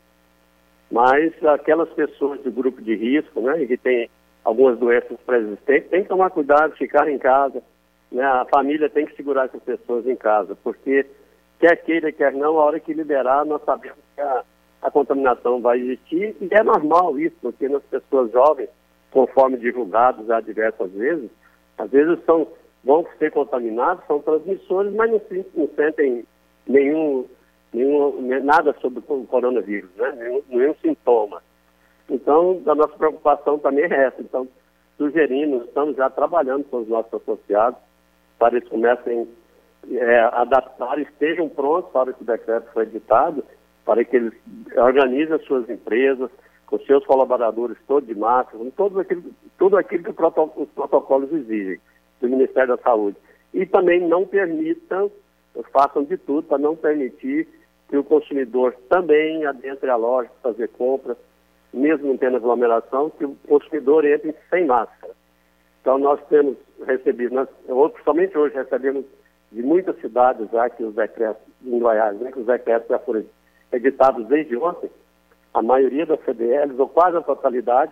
[0.91, 4.09] Mas aquelas pessoas do grupo de risco, né, que tem
[4.43, 7.63] algumas doenças pré-existentes, tem que tomar cuidado, ficar em casa.
[8.11, 11.05] Né, a família tem que segurar essas pessoas em casa, porque
[11.59, 14.43] quer queira, quer não, a hora que liberar, nós sabemos que a,
[14.81, 18.69] a contaminação vai existir e é normal isso, porque nas pessoas jovens,
[19.11, 21.29] conforme divulgados já diversas vezes,
[21.77, 22.47] às vezes são
[22.83, 25.21] vão ser contaminados, são transmissores, mas não,
[25.55, 26.25] não sentem
[26.67, 27.25] nenhum,
[27.73, 30.11] nenhum, nada sobre o coronavírus, né?
[30.17, 31.41] nenhum, nenhum sintoma.
[32.09, 34.21] Então, a nossa preocupação também é essa.
[34.21, 34.47] Então,
[34.97, 37.79] sugerindo, estamos já trabalhando com os nossos associados
[38.37, 39.27] para eles comecem
[39.91, 43.43] é, adaptar, estejam prontos para que o decreto foi editado,
[43.85, 44.33] para que eles
[44.75, 46.29] organizem as suas empresas,
[46.65, 49.23] com seus colaboradores todos de máscara, tudo aquilo,
[49.57, 51.79] tudo aquilo que os protocolos exigem
[52.21, 53.17] do Ministério da Saúde.
[53.53, 55.11] E também não permitam,
[55.73, 57.47] façam de tudo para não permitir
[57.89, 61.17] que o consumidor também adentre a loja para fazer compras,
[61.73, 65.13] mesmo não tendo aglomeração, que o consumidor entre sem máscara.
[65.81, 66.55] Então nós temos
[66.85, 67.49] recebido, nós,
[68.03, 69.05] somente hoje recebemos
[69.51, 73.25] de muitas cidades já que os decretos, em Goiás, né, que os decretos já foram
[73.71, 74.89] editados desde ontem,
[75.53, 77.91] a maioria das CDLs, ou quase a totalidade,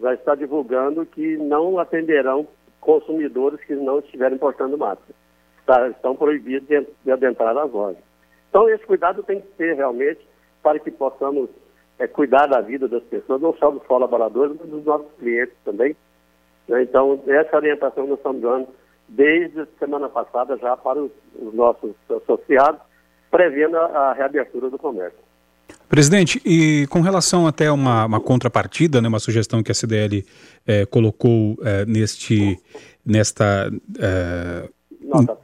[0.00, 2.48] já está divulgando que não atenderão
[2.84, 5.14] consumidores que não estiverem portando máscara.
[5.66, 8.02] Tá, estão proibidos de, de adentrar as lojas.
[8.50, 10.20] Então, esse cuidado tem que ser realmente
[10.62, 11.48] para que possamos
[11.98, 15.96] é, cuidar da vida das pessoas, não só dos colaboradores, mas dos nossos clientes também.
[16.68, 16.82] Né?
[16.82, 18.68] Então, essa orientação nós estamos dando
[19.08, 22.80] desde a semana passada já para os, os nossos associados,
[23.30, 25.23] prevendo a, a reabertura do comércio.
[25.94, 30.26] Presidente, e com relação até uma, uma contrapartida, né, uma sugestão que a CDL
[30.66, 32.58] eh, colocou eh, neste,
[33.06, 34.68] nesta, eh,
[35.22, 35.34] nota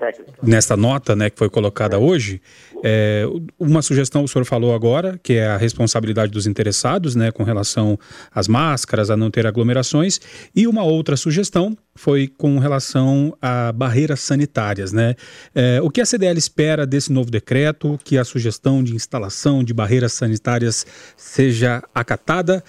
[0.42, 2.40] nesta nota né, que foi colocada hoje,
[2.82, 3.24] é,
[3.58, 7.98] uma sugestão o senhor falou agora, que é a responsabilidade dos interessados, né, com relação
[8.32, 10.20] às máscaras, a não ter aglomerações,
[10.54, 15.14] e uma outra sugestão foi com relação a barreiras sanitárias, né?
[15.54, 19.74] É, o que a CDL espera desse novo decreto, que a sugestão de instalação de
[19.74, 22.64] barreiras sanitárias seja acatada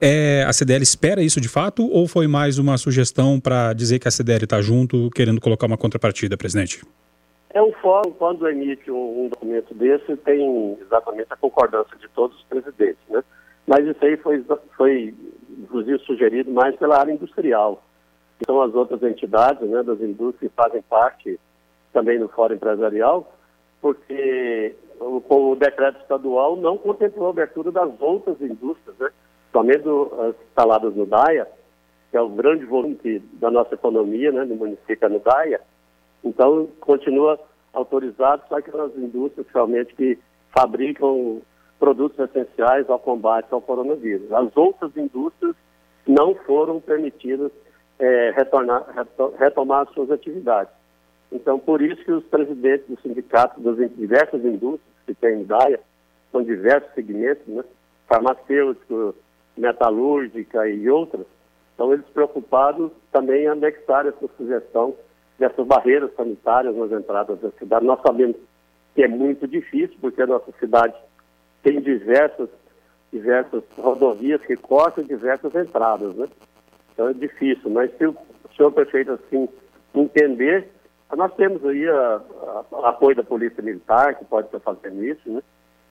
[0.00, 4.08] é, a CDL espera isso de fato ou foi mais uma sugestão para dizer que
[4.08, 6.82] a CDL está junto, querendo colocar uma contrapartida, presidente?
[7.52, 12.36] É um fórum, quando emite um, um, documento desse, tem exatamente a concordância de todos
[12.38, 13.22] os presidentes, né?
[13.66, 14.44] Mas isso aí foi,
[14.76, 15.14] foi
[15.58, 17.82] inclusive, sugerido mais pela área industrial.
[18.40, 21.38] Então, as outras entidades né, das indústrias fazem parte
[21.92, 23.32] também do fórum empresarial,
[23.80, 29.10] porque o, o decreto estadual não contemplou a abertura das outras indústrias, né?
[29.52, 31.46] Somente as instaladas no DAIA,
[32.10, 32.98] que é o grande volume
[33.34, 35.60] da nossa economia, né, no município no DAIA.
[36.24, 37.38] Então, continua
[37.72, 40.18] autorizado só aquelas indústrias realmente que
[40.56, 41.40] fabricam
[41.78, 44.30] produtos essenciais ao combate ao coronavírus.
[44.32, 45.54] As outras indústrias
[46.06, 47.50] não foram permitidas
[47.98, 48.84] é, retornar,
[49.38, 50.72] retomar suas atividades.
[51.32, 55.80] Então, por isso que os presidentes dos sindicatos das diversas indústrias que tem em DAIA,
[56.30, 57.64] são diversos segmentos, né?
[58.08, 59.14] farmacêutico,
[59.56, 61.26] metalúrgica e outras,
[61.70, 64.94] estão eles preocupados também em anexar essa sugestão
[65.38, 67.86] dessas barreiras sanitárias nas entradas da cidade.
[67.86, 68.36] Nós sabemos
[68.94, 70.94] que é muito difícil, porque a nossa cidade
[71.62, 72.50] tem diversas,
[73.10, 76.28] diversas rodovias que cortam diversas entradas, né?
[76.92, 78.16] Então é difícil, mas se o
[78.54, 79.48] senhor prefeito assim
[79.94, 80.68] entender,
[81.16, 82.20] nós temos aí a,
[82.84, 85.42] apoio da Polícia Militar, que pode estar fazendo isso, né?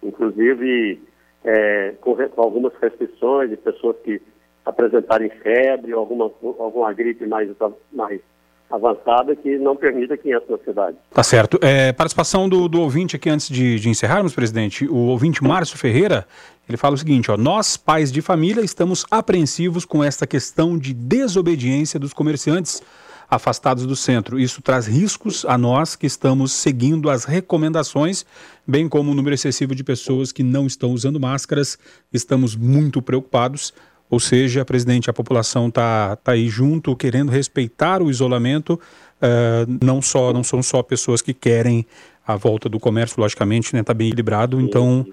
[0.04, 1.02] Inclusive
[1.44, 4.22] é, com, com, algumas restrições de pessoas que
[4.66, 7.50] apresentarem febre ou alguma, alguma gripe mais,
[7.92, 8.22] mais
[8.70, 10.98] avançada que não permita que entre na cidade.
[11.12, 11.58] Tá certo.
[11.62, 14.88] É, participação do, do ouvinte aqui antes de, de encerrarmos, presidente.
[14.88, 16.28] O ouvinte Márcio Ferreira,
[16.68, 20.94] ele fala o seguinte, ó, nós, pais de família, estamos apreensivos com esta questão de
[20.94, 22.84] desobediência dos comerciantes
[23.30, 24.40] afastados do centro.
[24.40, 28.26] Isso traz riscos a nós que estamos seguindo as recomendações,
[28.66, 31.78] bem como o número excessivo de pessoas que não estão usando máscaras.
[32.12, 33.74] Estamos muito preocupados.
[34.10, 38.80] Ou seja, presidente, a população está tá aí junto, querendo respeitar o isolamento.
[39.22, 41.86] Uh, não só não são só pessoas que querem
[42.26, 44.60] a volta do comércio, logicamente, está né, tá bem equilibrado.
[44.60, 45.06] Então,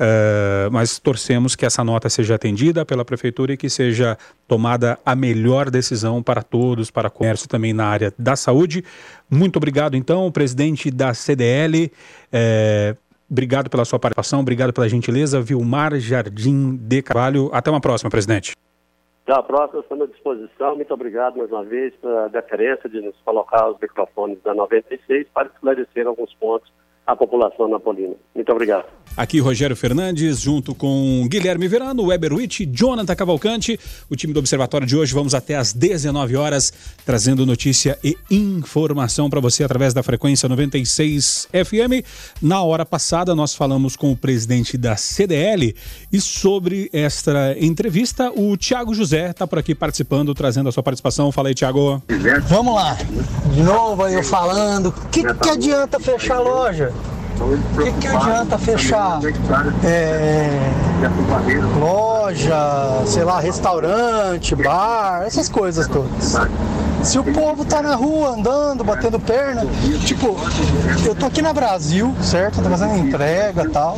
[0.00, 4.16] uh, mas torcemos que essa nota seja atendida pela prefeitura e que seja
[4.48, 8.82] tomada a melhor decisão para todos, para o comércio também na área da saúde.
[9.30, 11.92] Muito obrigado, então, presidente da CDL.
[12.32, 12.94] Eh,
[13.30, 15.40] Obrigado pela sua participação, obrigado pela gentileza.
[15.40, 17.48] Vilmar Jardim de Carvalho.
[17.52, 18.56] Até uma próxima, presidente.
[19.24, 20.74] Até a próxima, estamos à disposição.
[20.74, 25.46] Muito obrigado mais uma vez pela deferência de nos colocar os microfones da 96 para
[25.46, 26.72] esclarecer alguns pontos
[27.06, 28.14] à população napolina.
[28.34, 28.84] Muito obrigado.
[29.16, 33.78] Aqui Rogério Fernandes, junto com Guilherme Verano, Weber Witt, Jonathan Cavalcante.
[34.08, 36.72] O time do Observatório de hoje, vamos até às 19 horas,
[37.04, 42.06] trazendo notícia e informação para você através da frequência 96 FM.
[42.40, 45.74] Na hora passada, nós falamos com o presidente da CDL
[46.12, 51.32] e sobre esta entrevista, o Tiago José está por aqui participando, trazendo a sua participação.
[51.32, 52.00] Fala aí, Tiago.
[52.48, 52.96] Vamos lá.
[53.52, 54.86] De novo eu falando.
[54.86, 56.92] O que, que adianta fechar a loja?
[57.40, 59.18] O que, que adianta fechar
[59.82, 60.70] é,
[61.78, 66.36] loja, sei lá, restaurante, bar, essas coisas todas?
[67.02, 69.62] Se o povo tá na rua andando, batendo perna,
[70.04, 70.36] tipo,
[71.06, 72.62] eu tô aqui na Brasil, certo?
[72.62, 73.96] Tô fazendo entrega e tal.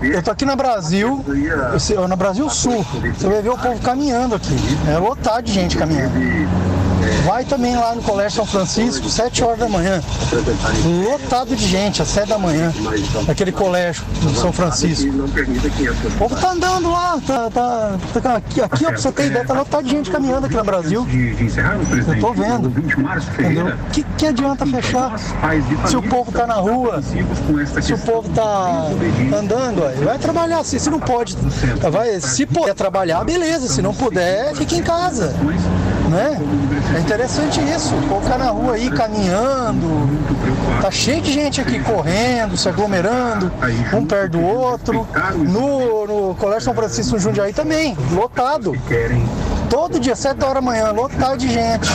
[0.00, 1.24] Eu tô aqui no Brasil,
[2.08, 2.86] no Brasil Sul.
[3.16, 4.56] Você vai ver o povo caminhando aqui.
[4.88, 6.12] É lotado de gente caminhando.
[7.24, 10.02] Vai também lá no Colégio São Francisco, 7 horas da manhã.
[11.04, 12.72] Lotado de gente, às 7 da manhã.
[13.26, 15.08] Naquele colégio do São Francisco.
[15.08, 19.44] O povo tá andando lá, tá, tá, tá aqui, aqui ó, pra você ter ideia,
[19.44, 21.06] tá lotado de gente caminhando aqui no Brasil.
[22.06, 22.72] Eu tô vendo.
[23.38, 23.72] Entendeu?
[23.92, 25.18] Que, que adianta fechar
[25.86, 27.02] se o povo tá na rua,
[27.82, 28.88] se o povo tá
[29.38, 30.64] andando, vai trabalhar.
[30.64, 31.36] Se, se não pode,
[31.90, 33.68] vai, se puder trabalhar, beleza.
[33.68, 35.34] Se não puder, fica em casa
[36.08, 36.38] né?
[36.96, 40.08] É interessante isso, o tá na rua aí caminhando,
[40.80, 43.50] tá cheio de gente aqui correndo, se aglomerando,
[43.94, 45.06] um perto do outro.
[45.36, 48.76] No, no Colégio São Francisco Jundiaí também, lotado.
[49.68, 51.88] Todo dia, 7 horas da manhã, lotado de gente.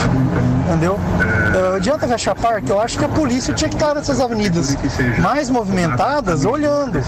[0.68, 0.94] Entendeu?
[0.96, 2.70] Uh, adianta fechar parque?
[2.70, 4.76] Eu acho que a polícia tinha que estar nessas avenidas
[5.18, 7.00] mais movimentadas, olhando.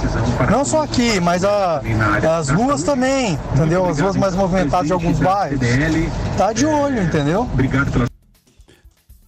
[0.51, 1.83] Não só aqui, mas a,
[2.39, 3.85] as ruas também, entendeu?
[3.87, 5.61] As ruas mais movimentadas de alguns bairros.
[6.39, 7.43] Tá de olho, entendeu?
[7.53, 8.07] Obrigado pela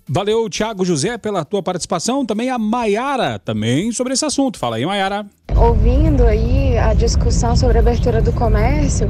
[0.08, 2.24] Valeu, Thiago José, pela tua participação.
[2.24, 4.58] Também a Maiara, também sobre esse assunto.
[4.58, 5.26] Fala aí, Maiara.
[5.54, 9.08] Ouvindo aí a discussão sobre a abertura do comércio,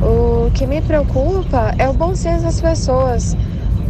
[0.00, 3.36] o que me preocupa é o bom senso das pessoas.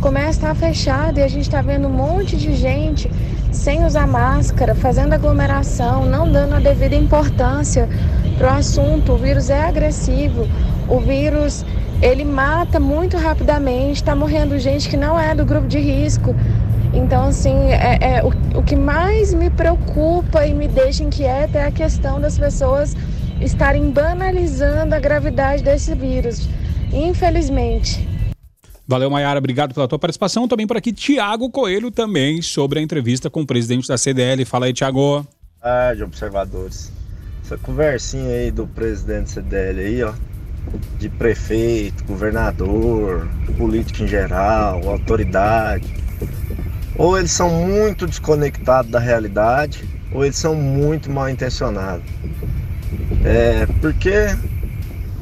[0.01, 3.11] O comércio está fechado e a gente está vendo um monte de gente
[3.53, 7.87] sem usar máscara, fazendo aglomeração, não dando a devida importância
[8.39, 9.13] para o assunto.
[9.13, 10.49] O vírus é agressivo,
[10.89, 11.67] o vírus
[12.01, 16.35] ele mata muito rapidamente, está morrendo gente que não é do grupo de risco.
[16.95, 21.67] Então, assim, é, é o, o que mais me preocupa e me deixa inquieta é
[21.67, 22.97] a questão das pessoas
[23.39, 26.49] estarem banalizando a gravidade desse vírus.
[26.91, 28.10] Infelizmente.
[28.91, 29.39] Valeu, Maiara.
[29.39, 30.49] Obrigado pela tua participação.
[30.49, 34.45] Também por aqui, Tiago Coelho, também sobre a entrevista com o presidente da CDL.
[34.45, 35.25] Fala aí, Tiago.
[35.63, 36.93] Tarde, observadores.
[37.45, 40.13] Essa conversinha aí do presidente da CDL aí, ó,
[40.99, 45.87] de prefeito, governador, político em geral, autoridade.
[46.99, 52.05] Ou eles são muito desconectados da realidade, ou eles são muito mal intencionados.
[53.25, 54.37] É, porque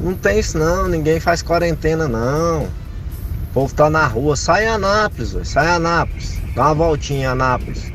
[0.01, 2.78] não tem isso não, ninguém faz quarentena não.
[3.59, 7.93] Povo tá na rua, sai Anápolis, véio, sai Anápolis, dá uma voltinha em Anápolis.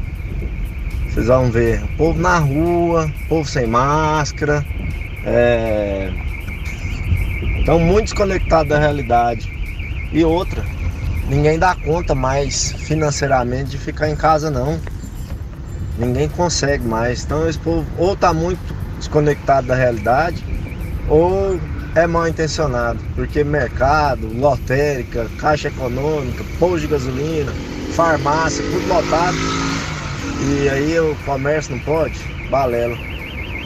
[1.07, 4.61] Vocês vão ver, o povo na rua, povo sem máscara,
[5.23, 6.11] é...
[7.59, 9.49] estão muito desconectados da realidade.
[10.11, 10.65] E outra,
[11.29, 14.77] ninguém dá conta mais financeiramente de ficar em casa não.
[15.97, 17.23] Ninguém consegue mais.
[17.23, 20.43] Então esse povo ou tá muito desconectado da realidade
[21.07, 21.59] ou
[21.95, 27.51] é mal intencionado, porque mercado, lotérica, caixa econômica, posto de gasolina,
[27.91, 29.37] farmácia, tudo lotado.
[30.41, 32.17] E aí o comércio não pode?
[32.49, 32.97] Balela.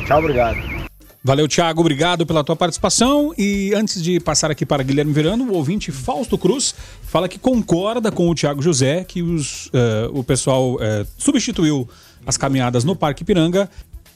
[0.06, 0.78] Tchau, obrigado.
[1.24, 3.34] Valeu, Thiago, obrigado pela tua participação.
[3.38, 8.12] E antes de passar aqui para Guilherme Verano, o ouvinte Fausto Cruz fala que concorda
[8.12, 11.88] com o Thiago José que os, uh, o pessoal uh, substituiu
[12.26, 13.70] as caminhadas no Parque Piranga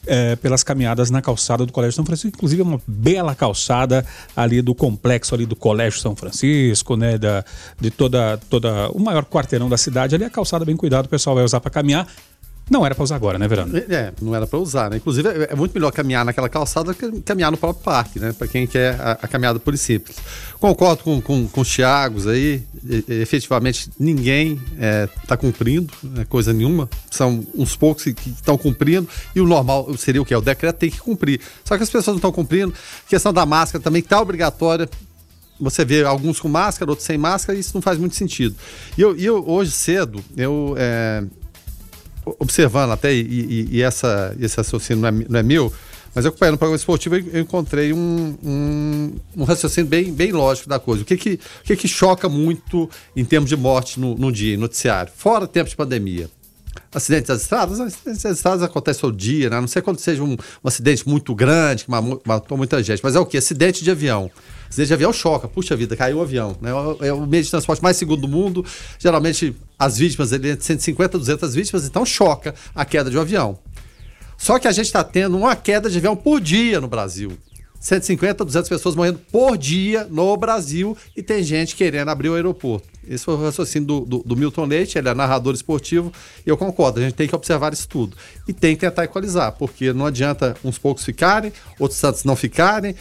[0.06, 4.04] é, pelas caminhadas na calçada do Colégio São Francisco, inclusive é uma bela calçada
[4.36, 7.44] ali do complexo ali do Colégio São Francisco, né, da,
[7.80, 11.36] de toda, toda o maior quarteirão da cidade ali, a calçada bem cuidado, o pessoal
[11.36, 12.06] vai usar para caminhar.
[12.70, 13.76] Não era para usar agora, né, Verano?
[13.76, 14.96] É, não era para usar, né?
[14.96, 18.32] Inclusive, é, é muito melhor caminhar naquela calçada que caminhar no próprio parque, né?
[18.32, 20.16] Para quem quer a, a, caminhada e simples.
[20.58, 22.62] Concordo com, com, com os Thiagos aí.
[22.84, 24.60] E, efetivamente, ninguém
[25.22, 26.88] está é, cumprindo né, coisa nenhuma.
[27.10, 29.08] São uns poucos que estão cumprindo.
[29.34, 30.34] E o normal seria o quê?
[30.34, 31.40] O decreto tem que cumprir.
[31.64, 32.72] Só que as pessoas não estão cumprindo.
[33.06, 34.88] A questão da máscara também está obrigatória
[35.60, 38.56] você vê alguns com máscara, outros sem máscara, e isso não faz muito sentido.
[38.98, 41.22] E eu, eu hoje cedo, eu é,
[42.24, 45.72] observando até, e, e, e essa, esse raciocínio não é, não é meu,
[46.14, 50.78] mas acompanhando o programa esportivo, eu encontrei um, um, um, raciocínio bem, bem lógico da
[50.78, 51.02] coisa.
[51.02, 54.54] O que que, o que que choca muito em termos de morte no, no dia,
[54.56, 55.10] no noticiário?
[55.16, 56.28] Fora tempo de pandemia.
[56.94, 57.80] Acidentes das estradas?
[57.80, 59.56] Acidentes das estradas acontecem todo dia, né?
[59.56, 63.00] A não sei quando seja um, um acidente muito grande, que matou muita gente.
[63.02, 63.38] Mas é o quê?
[63.38, 64.30] Acidente de avião.
[64.68, 65.48] Acidente de avião choca.
[65.48, 66.56] Puxa vida, caiu o avião.
[66.60, 66.70] Né?
[67.00, 68.64] É o meio de transporte mais seguro do mundo.
[68.98, 73.16] Geralmente, as vítimas, ele é de 150 a 200 vítimas, então choca a queda de
[73.16, 73.58] um avião.
[74.36, 77.32] Só que a gente está tendo uma queda de avião por dia no Brasil.
[77.80, 82.91] 150, 200 pessoas morrendo por dia no Brasil e tem gente querendo abrir o aeroporto.
[83.08, 86.12] Esse foi o raciocínio do, do, do, Milton Leite, ele é narrador esportivo,
[86.46, 88.16] e eu concordo, a gente tem que observar isso tudo.
[88.46, 92.94] E tem que tentar equalizar, porque não adianta uns poucos ficarem, outros tantos não ficarem,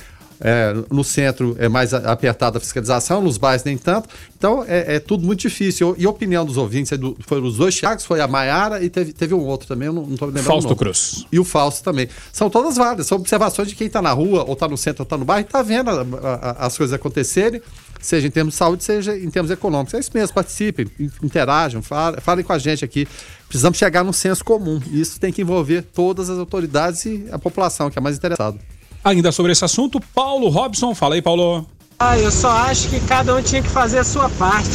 [0.43, 4.09] é, no centro é mais apertada a fiscalização, nos bairros nem tanto.
[4.35, 5.95] Então é, é tudo muito difícil.
[5.99, 9.13] E a opinião dos ouvintes do, foram os dois Thiagos, foi a Maiara e teve,
[9.13, 10.45] teve um outro também, eu não, estou lembrando.
[10.45, 11.25] Fausto Cruz.
[11.31, 12.09] E o Fausto também.
[12.33, 15.05] São todas válidas, são observações de quem está na rua, ou está no centro, ou
[15.05, 17.61] está no bairro, e está vendo a, a, as coisas acontecerem
[18.01, 19.93] seja em termos de saúde, seja em termos econômicos.
[19.93, 20.87] É isso mesmo, participem,
[21.21, 23.07] interajam, falem, com a gente aqui.
[23.47, 24.81] Precisamos chegar num senso comum.
[24.91, 28.57] E isso tem que envolver todas as autoridades e a população, que é mais interessada.
[29.03, 30.93] Ainda sobre esse assunto, Paulo Robson.
[30.93, 31.65] Fala aí, Paulo.
[31.99, 34.69] Ah, eu só acho que cada um tinha que fazer a sua parte.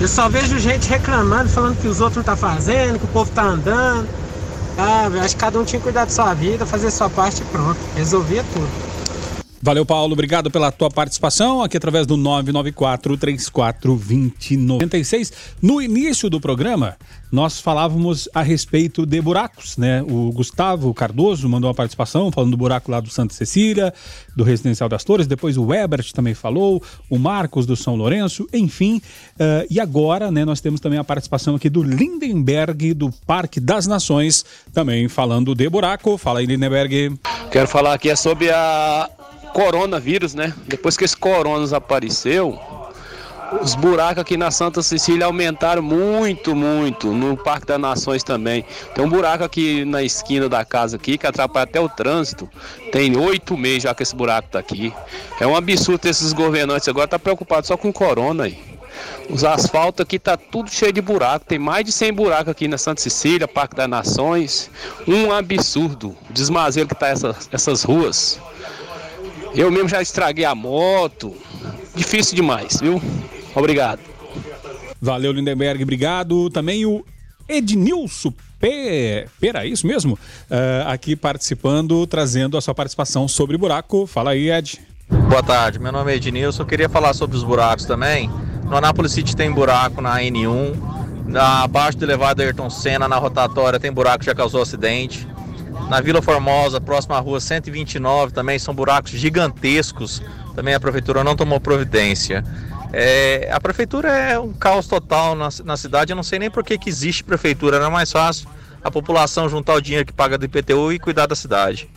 [0.00, 3.08] Eu só vejo gente reclamando, falando que os outros não estão tá fazendo, que o
[3.08, 4.06] povo está andando.
[4.78, 7.08] Ah, eu acho que cada um tinha que cuidar da sua vida, fazer a sua
[7.08, 7.78] parte e pronto.
[7.94, 8.68] Resolvia tudo.
[9.66, 10.12] Valeu, Paulo.
[10.12, 15.32] Obrigado pela tua participação aqui através do 994 34 2096.
[15.60, 16.96] No início do programa,
[17.32, 20.02] nós falávamos a respeito de buracos, né?
[20.02, 23.92] O Gustavo Cardoso mandou uma participação falando do buraco lá do Santa Cecília,
[24.36, 25.26] do Residencial das Torres.
[25.26, 29.02] Depois o Ebert também falou, o Marcos do São Lourenço, enfim.
[29.34, 33.88] Uh, e agora, né, nós temos também a participação aqui do Lindenberg, do Parque das
[33.88, 36.16] Nações, também falando de buraco.
[36.16, 37.18] Fala aí, Lindenberg.
[37.50, 39.10] Quero falar aqui é sobre a
[39.52, 40.52] coronavírus, né?
[40.66, 42.58] Depois que esse coronavírus apareceu,
[43.62, 47.12] os buracos aqui na Santa Cecília aumentaram muito, muito.
[47.12, 48.64] No Parque das Nações também.
[48.94, 52.48] Tem um buraco aqui na esquina da casa aqui que atrapalha até o trânsito.
[52.90, 54.92] Tem oito meses já que esse buraco tá aqui.
[55.40, 58.58] É um absurdo esses governantes agora tá preocupados só com corona aí.
[59.28, 61.44] Os asfaltos aqui tá tudo cheio de buraco.
[61.44, 64.70] Tem mais de 100 buracos aqui na Santa Cecília, Parque das Nações.
[65.06, 66.16] Um absurdo.
[66.30, 68.40] Desmazeiro que tá essa, essas ruas.
[69.56, 71.34] Eu mesmo já estraguei a moto.
[71.94, 73.02] Difícil demais, viu?
[73.54, 74.00] Obrigado.
[75.00, 76.50] Valeu, Lindenberg, obrigado.
[76.50, 77.02] Também o
[77.48, 79.26] Ednilson P.
[79.40, 80.14] Pera, é isso mesmo?
[80.14, 84.06] Uh, aqui participando, trazendo a sua participação sobre buraco.
[84.06, 84.78] Fala aí, Ed.
[85.08, 86.62] Boa tarde, meu nome é Ednilson.
[86.62, 88.30] Eu queria falar sobre os buracos também.
[88.64, 90.76] No Anápolis City tem buraco na N1,
[91.26, 95.26] na, abaixo do elevado Ayrton Senna, na rotatória, tem buraco que já causou acidente.
[95.88, 100.20] Na Vila Formosa, próxima à rua 129, também são buracos gigantescos.
[100.54, 102.44] Também a prefeitura não tomou providência.
[102.92, 106.12] É, a prefeitura é um caos total na, na cidade.
[106.12, 107.78] Eu não sei nem por que, que existe prefeitura.
[107.78, 108.48] Não é mais fácil
[108.82, 111.88] a população juntar o dinheiro que paga do IPTU e cuidar da cidade.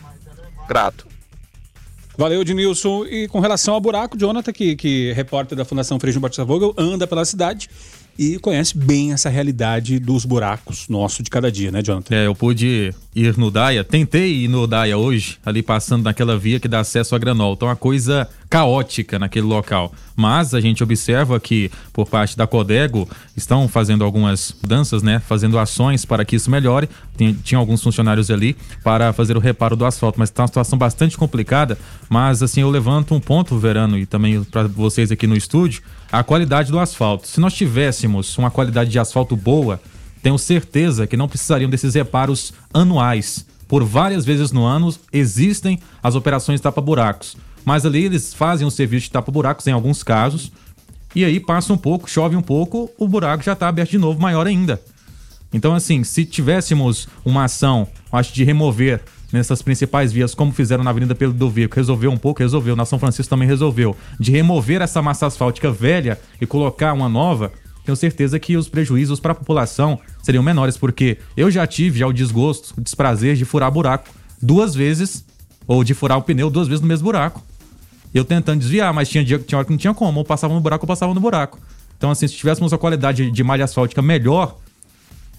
[0.68, 1.06] Grato.
[2.16, 3.06] Valeu, Dinilson.
[3.06, 7.06] E com relação ao buraco, Jonathan, que, que repórter da Fundação Freixo Batista Vogel, anda
[7.06, 7.70] pela cidade
[8.20, 12.14] e conhece bem essa realidade dos buracos nosso de cada dia, né, Jonathan?
[12.14, 16.60] É, eu pude ir no Daia, tentei ir no Daia hoje, ali passando naquela via
[16.60, 17.54] que dá acesso a Granol.
[17.54, 19.90] Então, uma coisa caótica naquele local.
[20.14, 25.18] Mas a gente observa que, por parte da Codego, estão fazendo algumas mudanças, né?
[25.20, 26.90] Fazendo ações para que isso melhore.
[27.16, 28.54] Tem, tinha alguns funcionários ali
[28.84, 31.78] para fazer o reparo do asfalto, mas está uma situação bastante complicada.
[32.06, 35.80] Mas, assim, eu levanto um ponto, Verano, e também para vocês aqui no estúdio,
[36.10, 37.28] a qualidade do asfalto.
[37.28, 39.80] Se nós tivéssemos uma qualidade de asfalto boa,
[40.22, 43.46] tenho certeza que não precisariam desses reparos anuais.
[43.68, 47.36] Por várias vezes no ano existem as operações tapa-buracos.
[47.64, 50.50] Mas ali eles fazem o serviço de tapa-buracos em alguns casos.
[51.14, 54.20] E aí passa um pouco, chove um pouco, o buraco já está aberto de novo,
[54.20, 54.80] maior ainda.
[55.52, 59.02] Então, assim, se tivéssemos uma ação, acho, de remover
[59.32, 62.74] nessas principais vias, como fizeram na Avenida Pedro Dovico, resolveu um pouco, resolveu.
[62.74, 63.96] Na São Francisco também resolveu.
[64.18, 67.52] De remover essa massa asfáltica velha e colocar uma nova,
[67.84, 72.06] tenho certeza que os prejuízos para a população seriam menores, porque eu já tive já
[72.06, 74.08] o desgosto, o desprazer de furar buraco
[74.40, 75.24] duas vezes,
[75.66, 77.42] ou de furar o pneu duas vezes no mesmo buraco.
[78.12, 80.60] Eu tentando desviar, mas tinha dia tinha hora que não tinha como, ou passava no
[80.60, 81.58] buraco ou passava no buraco.
[81.96, 84.56] Então, assim, se tivéssemos uma qualidade de malha asfáltica melhor,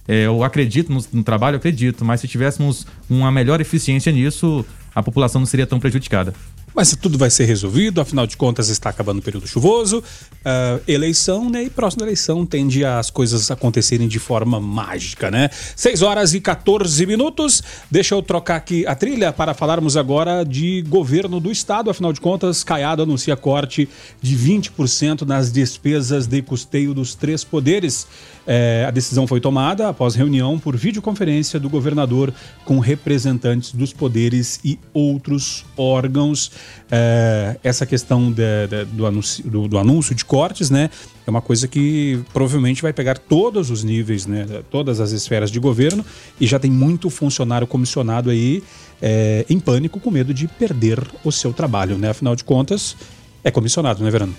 [0.07, 5.01] é, eu acredito no, no trabalho, acredito, mas se tivéssemos uma melhor eficiência nisso, a
[5.01, 6.33] população não seria tão prejudicada.
[6.73, 11.49] Mas tudo vai ser resolvido, afinal de contas está acabando o período chuvoso, uh, eleição,
[11.49, 11.63] né?
[11.63, 15.49] E próxima eleição tende as coisas acontecerem de forma mágica, né?
[15.75, 17.61] 6 horas e 14 minutos.
[17.89, 21.89] Deixa eu trocar aqui a trilha para falarmos agora de governo do estado.
[21.89, 23.89] Afinal de contas, Caiado anuncia corte
[24.21, 28.07] de 20% nas despesas de custeio dos três poderes.
[28.45, 32.33] É, a decisão foi tomada após reunião por videoconferência do governador
[32.65, 36.51] com representantes dos poderes e outros órgãos.
[36.89, 40.89] É, essa questão de, de, do, anúncio, do, do, anúncio de cortes, né,
[41.25, 45.59] é uma coisa que provavelmente vai pegar todos os níveis, né, todas as esferas de
[45.59, 46.03] governo
[46.39, 48.63] e já tem muito funcionário comissionado aí
[49.01, 52.09] é, em pânico com medo de perder o seu trabalho, né?
[52.09, 52.95] Afinal de contas,
[53.43, 54.35] é comissionado, né, Verano?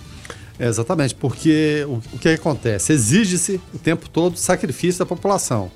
[0.59, 2.93] É, exatamente, porque o, o que acontece?
[2.93, 5.71] Exige-se o tempo todo sacrifício da população.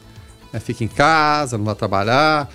[0.52, 2.48] É, fica em casa, não vai trabalhar,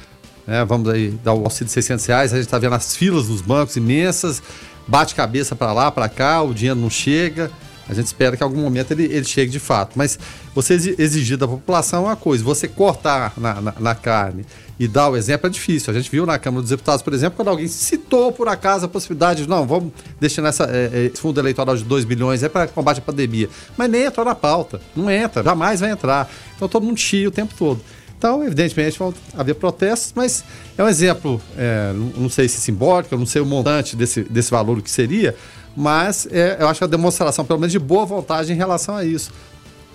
[0.46, 3.28] né, vamos aí dar o auxílio de 600 reais, a gente está vendo as filas
[3.28, 4.42] dos bancos imensas,
[4.88, 7.52] bate cabeça para lá, para cá, o dinheiro não chega.
[7.90, 9.98] A gente espera que em algum momento ele, ele chegue de fato.
[9.98, 10.18] Mas
[10.56, 14.46] você exigir da população é uma coisa, você cortar na, na, na carne
[14.82, 15.94] e dar o exemplo é difícil.
[15.94, 18.90] A gente viu na Câmara dos Deputados, por exemplo, quando alguém citou por acaso a
[18.90, 22.66] possibilidade de, não, vamos deixar nessa, é, esse fundo eleitoral de 2 bilhões é para
[22.66, 23.48] combate à pandemia.
[23.78, 24.82] Mas nem entrou na pauta.
[24.96, 26.28] Não entra, jamais vai entrar.
[26.56, 27.80] Então todo mundo chia o tempo todo.
[28.18, 30.44] Então, evidentemente, vão haver protestos, mas
[30.76, 34.82] é um exemplo, é, não sei se simbólico, não sei o montante desse, desse valor
[34.82, 35.36] que seria,
[35.78, 38.96] mas é, eu acho que é uma demonstração, pelo menos, de boa vontade em relação
[38.96, 39.32] a isso.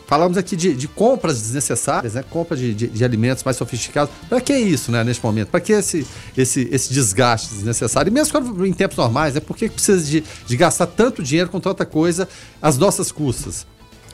[0.07, 2.25] Falamos aqui de, de compras desnecessárias, né?
[2.31, 4.15] compra de, de, de alimentos mais sofisticados.
[4.29, 5.49] Para que isso, né, neste momento?
[5.49, 8.09] Para que esse, esse, esse desgaste desnecessário?
[8.09, 9.41] E mesmo quando, em tempos normais, né?
[9.41, 12.29] por que precisa de, de gastar tanto dinheiro com tanta coisa
[12.63, 13.67] às nossas custas?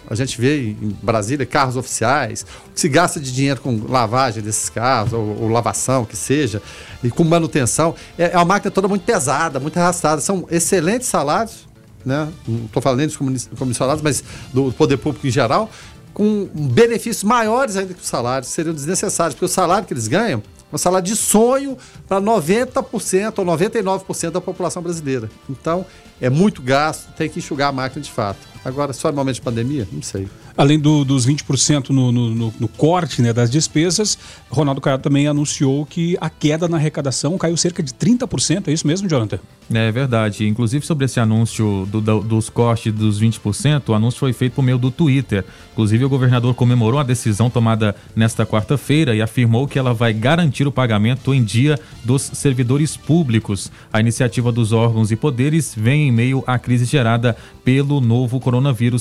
[0.08, 5.12] A gente vê em Brasília carros oficiais, se gasta de dinheiro com lavagem desses carros,
[5.12, 6.60] ou, ou lavação, que seja,
[7.04, 7.94] e com manutenção.
[8.18, 10.20] É, é uma máquina toda muito pesada, muito arrastada.
[10.20, 11.68] São excelentes salários,
[12.04, 12.28] né?
[12.46, 13.16] não estou falando nem dos
[13.58, 14.22] comissionados, mas
[14.52, 15.70] do poder público em geral,
[16.12, 20.42] com benefícios maiores ainda que os salários, seriam desnecessários, porque o salário que eles ganham
[20.72, 21.76] é um salário de sonho
[22.08, 25.30] para 90% ou 99% da população brasileira.
[25.48, 25.84] Então,
[26.20, 28.51] é muito gasto, tem que enxugar a máquina de fato.
[28.64, 29.88] Agora, só no momento de pandemia?
[29.90, 30.28] Não sei.
[30.56, 34.16] Além do, dos 20% no, no, no, no corte né, das despesas,
[34.50, 38.68] Ronaldo Caiado também anunciou que a queda na arrecadação caiu cerca de 30%.
[38.68, 39.40] É isso mesmo, Jonathan?
[39.72, 40.46] É verdade.
[40.46, 44.62] Inclusive, sobre esse anúncio do, do, dos cortes dos 20%, o anúncio foi feito por
[44.62, 45.44] meio do Twitter.
[45.72, 50.68] Inclusive, o governador comemorou a decisão tomada nesta quarta-feira e afirmou que ela vai garantir
[50.68, 53.72] o pagamento em dia dos servidores públicos.
[53.92, 58.51] A iniciativa dos órgãos e poderes vem em meio à crise gerada pelo novo coronavírus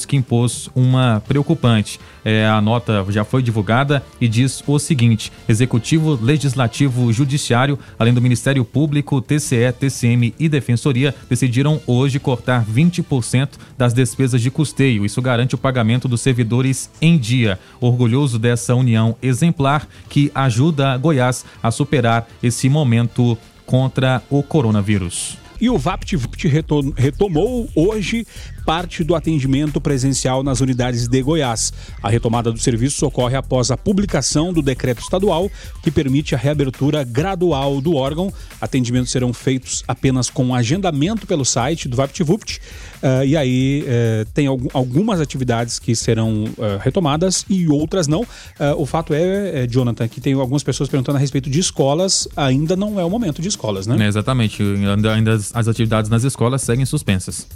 [0.05, 1.99] que impôs uma preocupante.
[2.23, 8.21] É, a nota já foi divulgada e diz o seguinte: Executivo, Legislativo, Judiciário, além do
[8.21, 15.05] Ministério Público, TCE, TCM e Defensoria, decidiram hoje cortar 20% das despesas de custeio.
[15.05, 17.59] Isso garante o pagamento dos servidores em dia.
[17.79, 25.37] Orgulhoso dessa união exemplar que ajuda Goiás a superar esse momento contra o coronavírus.
[25.61, 26.47] E o VaptVupt
[26.97, 28.25] retomou hoje
[28.66, 31.74] parte do atendimento presencial nas unidades de Goiás.
[32.01, 35.49] A retomada do serviço ocorre após a publicação do decreto estadual
[35.84, 38.32] que permite a reabertura gradual do órgão.
[38.59, 42.62] Atendimentos serão feitos apenas com agendamento pelo site do VaptVupt.
[43.01, 48.26] Uh, e aí uh, tem algumas atividades que serão uh, retomadas e outras não.
[48.78, 52.28] o fato é, Jonathan, que tem algumas pessoas perguntando a respeito de escolas.
[52.36, 54.05] Ainda não é o momento de escolas, né?
[54.05, 54.62] É, exatamente.
[54.62, 57.47] Ainda, ainda as atividades nas escolas seguem suspensas.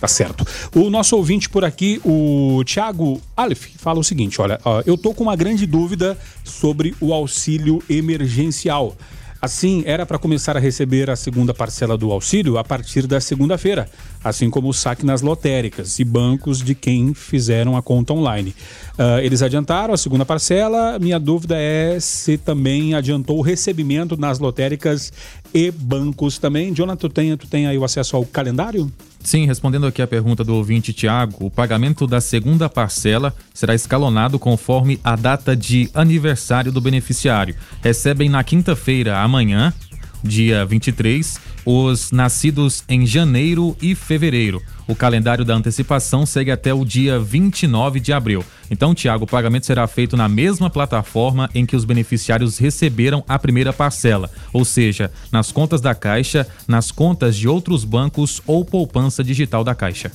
[0.00, 0.46] Tá certo.
[0.74, 5.24] O nosso ouvinte por aqui, o Thiago Aleph, fala o seguinte: olha, eu tô com
[5.24, 8.96] uma grande dúvida sobre o auxílio emergencial.
[9.42, 13.88] Assim, era para começar a receber a segunda parcela do auxílio a partir da segunda-feira,
[14.22, 18.54] assim como o saque nas lotéricas e bancos de quem fizeram a conta online.
[18.98, 20.98] Uh, eles adiantaram a segunda parcela.
[20.98, 25.12] Minha dúvida é se também adiantou o recebimento nas lotéricas
[25.54, 26.72] e bancos também.
[26.74, 28.90] Jonathan, tu tem, tu tem aí o acesso ao calendário?
[29.22, 34.38] Sim, respondendo aqui a pergunta do ouvinte Tiago, o pagamento da segunda parcela será escalonado
[34.38, 37.54] conforme a data de aniversário do beneficiário.
[37.82, 39.74] Recebem na quinta-feira, amanhã,
[40.22, 44.62] dia 23, os nascidos em janeiro e fevereiro.
[44.86, 48.44] O calendário da antecipação segue até o dia 29 de abril.
[48.70, 53.38] Então, Tiago, o pagamento será feito na mesma plataforma em que os beneficiários receberam a
[53.38, 59.22] primeira parcela, ou seja, nas contas da Caixa, nas contas de outros bancos ou poupança
[59.22, 60.10] digital da Caixa.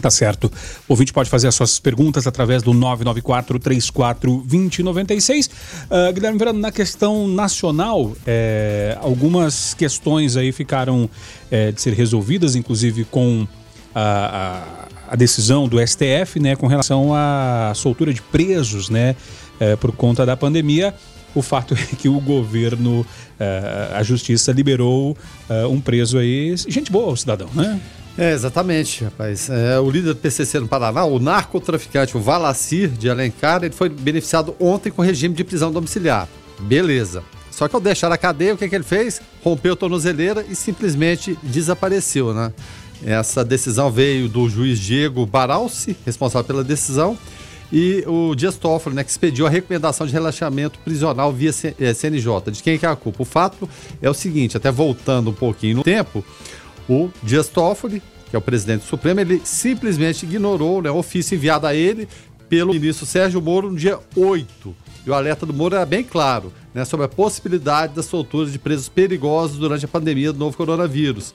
[0.00, 0.46] Tá certo.
[0.88, 5.46] O ouvinte pode fazer as suas perguntas através do 994 34 2096.
[5.46, 11.10] Uh, Guilherme Verano, na questão nacional, é, algumas questões aí ficaram
[11.50, 13.46] é, de ser resolvidas, inclusive com
[13.94, 19.16] a, a, a, decisão do STF, né, com relação à soltura de presos, né,
[19.58, 20.94] é, por conta da pandemia.
[21.34, 23.04] O fato é que o governo,
[23.38, 25.16] é, a justiça liberou
[25.48, 27.80] é, um preso aí, gente boa, o cidadão, né?
[28.18, 29.48] É, exatamente, rapaz.
[29.48, 33.88] É, o líder do PCC no Paraná, o narcotraficante, o Valacir de Alencar, ele foi
[33.88, 36.28] beneficiado ontem com regime de prisão domiciliar.
[36.58, 37.22] Beleza.
[37.48, 39.22] Só que ao deixar a cadeia, o que, que ele fez?
[39.42, 42.52] Rompeu a tornozeleira e simplesmente desapareceu, né?
[43.04, 47.16] Essa decisão veio do juiz Diego Baralci, responsável pela decisão,
[47.72, 52.42] e o Dias Toffoli, né, que expediu a recomendação de relaxamento prisional via CNJ.
[52.46, 53.22] Eh, de quem que é a culpa?
[53.22, 53.68] O fato
[54.00, 56.24] é o seguinte, até voltando um pouquinho no tempo,
[56.88, 61.34] o Dias Toffoli, que é o presidente do Supremo, ele simplesmente ignorou né, o ofício
[61.34, 62.08] enviado a ele
[62.48, 64.76] pelo ministro Sérgio Moro no dia 8.
[65.06, 68.58] E o alerta do Moro era bem claro né, sobre a possibilidade da soltura de
[68.58, 71.34] presos perigosos durante a pandemia do novo coronavírus.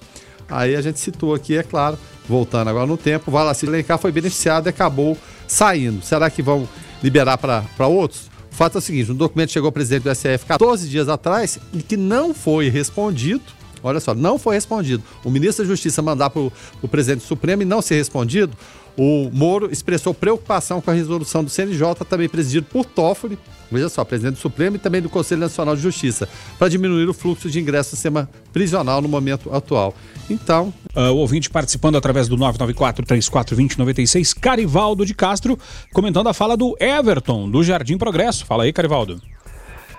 [0.50, 1.98] Aí a gente citou aqui, é claro,
[2.28, 6.04] voltando agora no tempo, o Valacir Alencar foi beneficiado e acabou saindo.
[6.04, 6.68] Será que vão
[7.02, 8.30] liberar para outros?
[8.52, 11.58] O fato é o seguinte: um documento chegou ao presidente do STF 14 dias atrás
[11.74, 13.42] e que não foi respondido.
[13.84, 15.04] Olha só, não foi respondido.
[15.24, 18.58] O ministro da Justiça mandar para o presidente do Supremo e não ser respondido,
[18.98, 23.40] o Moro expressou preocupação com a resolução do CNJ, também presidido por Toffoli,
[23.72, 26.30] veja só, presidente do Supremo e também do Conselho Nacional de Justiça,
[26.60, 29.96] para diminuir o fluxo de ingresso no sistema prisional no momento atual.
[30.30, 30.72] Então.
[30.96, 35.58] Uh, o ouvinte participando através do 994-3420-96, Carivaldo de Castro,
[35.92, 38.46] comentando a fala do Everton, do Jardim Progresso.
[38.46, 39.20] Fala aí, Carivaldo.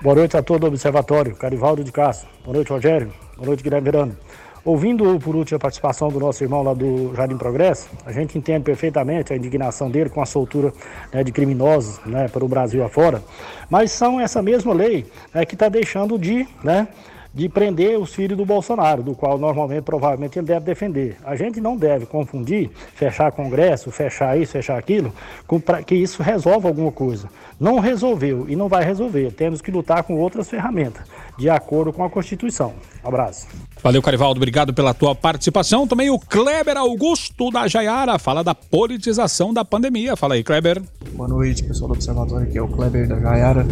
[0.01, 2.29] Boa noite a todo o observatório, Carivaldo de Castro.
[2.45, 3.24] Boa noite, Rogério.
[3.37, 4.17] Boa noite, Guilherme Verano.
[4.65, 8.63] Ouvindo por último a participação do nosso irmão lá do Jardim Progresso, a gente entende
[8.65, 10.73] perfeitamente a indignação dele com a soltura
[11.13, 13.21] né, de criminosos né, para o Brasil afora,
[13.69, 15.05] mas são essa mesma lei
[15.35, 16.87] né, que está deixando de né,
[17.35, 21.17] de prender os filhos do Bolsonaro, do qual normalmente, provavelmente, ele deve defender.
[21.25, 25.13] A gente não deve confundir fechar Congresso, fechar isso, fechar aquilo,
[25.47, 27.29] com pra, que isso resolve alguma coisa.
[27.59, 29.33] Não resolveu e não vai resolver.
[29.33, 31.03] Temos que lutar com outras ferramentas,
[31.37, 32.73] de acordo com a Constituição.
[33.05, 33.49] Um abraço.
[33.83, 34.39] Valeu, Carivaldo.
[34.39, 35.87] Obrigado pela tua participação.
[35.87, 40.17] Também o Kleber Augusto da Jaiara fala da politização da pandemia.
[40.17, 40.81] Fala aí, Kleber.
[41.13, 42.47] Boa noite, pessoal do Observatório.
[42.47, 43.67] Aqui é o Kleber da Jaiara.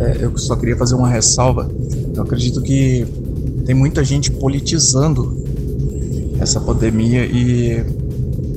[0.00, 1.70] É, eu só queria fazer uma ressalva.
[2.14, 3.06] Eu acredito que
[3.66, 5.44] tem muita gente politizando
[6.40, 7.84] essa pandemia e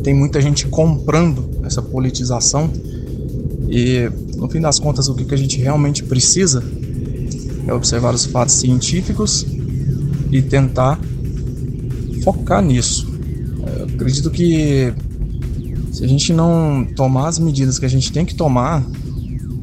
[0.02, 2.72] tem muita gente comprando essa politização.
[3.68, 6.64] E no fim das contas, o que a gente realmente precisa
[7.68, 9.46] é observar os fatos científicos
[10.32, 10.98] e tentar
[12.24, 13.12] focar nisso.
[13.94, 14.94] acredito que
[15.92, 18.82] se a gente não tomar as medidas que a gente tem que tomar,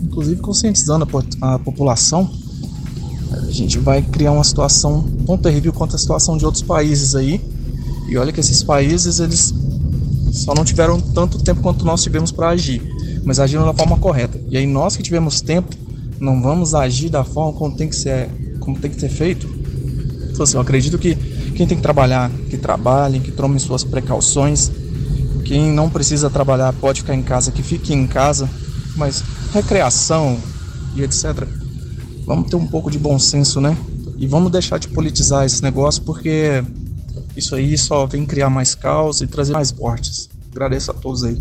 [0.03, 1.07] inclusive conscientizando
[1.41, 2.31] a, a população,
[3.33, 7.41] a gente vai criar uma situação tão terrível quanto a situação de outros países aí.
[8.09, 9.55] E olha que esses países eles
[10.33, 12.83] só não tiveram tanto tempo quanto nós tivemos para agir,
[13.25, 14.41] mas agiram da forma correta.
[14.49, 15.77] E aí nós que tivemos tempo,
[16.19, 18.29] não vamos agir da forma como tem que ser,
[18.59, 19.49] como tem que ser feito.
[20.31, 21.15] Então assim, eu acredito que
[21.55, 24.71] quem tem que trabalhar, que trabalhem, que tomem suas precauções.
[25.45, 28.49] Quem não precisa trabalhar pode ficar em casa, que fique em casa.
[28.97, 29.23] Mas
[29.53, 30.39] recreação
[30.95, 31.47] e etc.
[32.27, 33.77] Vamos ter um pouco de bom senso, né?
[34.17, 36.63] E vamos deixar de politizar esse negócio porque
[37.37, 40.29] isso aí só vem criar mais caos e trazer mais mortes.
[40.51, 41.39] Agradeço a todos aí.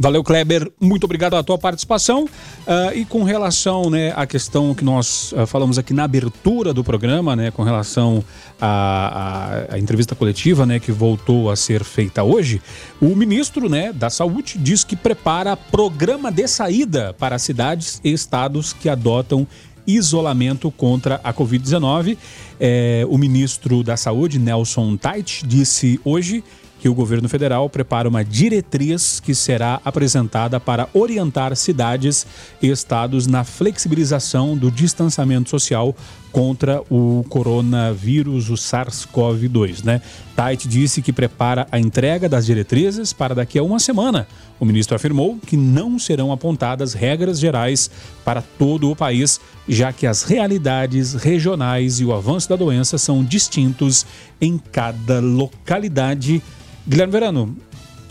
[0.00, 0.70] Valeu, Kleber.
[0.80, 2.24] Muito obrigado pela tua participação.
[2.24, 6.84] Uh, e com relação né, à questão que nós uh, falamos aqui na abertura do
[6.84, 8.22] programa, né, com relação
[8.60, 12.62] à, entrevista coletiva né, que voltou a ser feita hoje,
[13.00, 18.72] o ministro né, da Saúde diz que prepara programa de saída para cidades e estados
[18.72, 19.48] que adotam
[19.84, 22.16] isolamento contra a Covid-19.
[22.60, 26.44] É, o ministro da Saúde, Nelson Tait, disse hoje
[26.80, 32.26] que o governo federal prepara uma diretriz que será apresentada para orientar cidades
[32.62, 35.94] e estados na flexibilização do distanciamento social
[36.38, 40.00] contra o coronavírus, o SARS-CoV-2, né?
[40.36, 44.24] Tait disse que prepara a entrega das diretrizes para daqui a uma semana.
[44.60, 47.90] O ministro afirmou que não serão apontadas regras gerais
[48.24, 53.24] para todo o país, já que as realidades regionais e o avanço da doença são
[53.24, 54.06] distintos
[54.40, 56.40] em cada localidade
[56.86, 57.56] Guilherme Verano,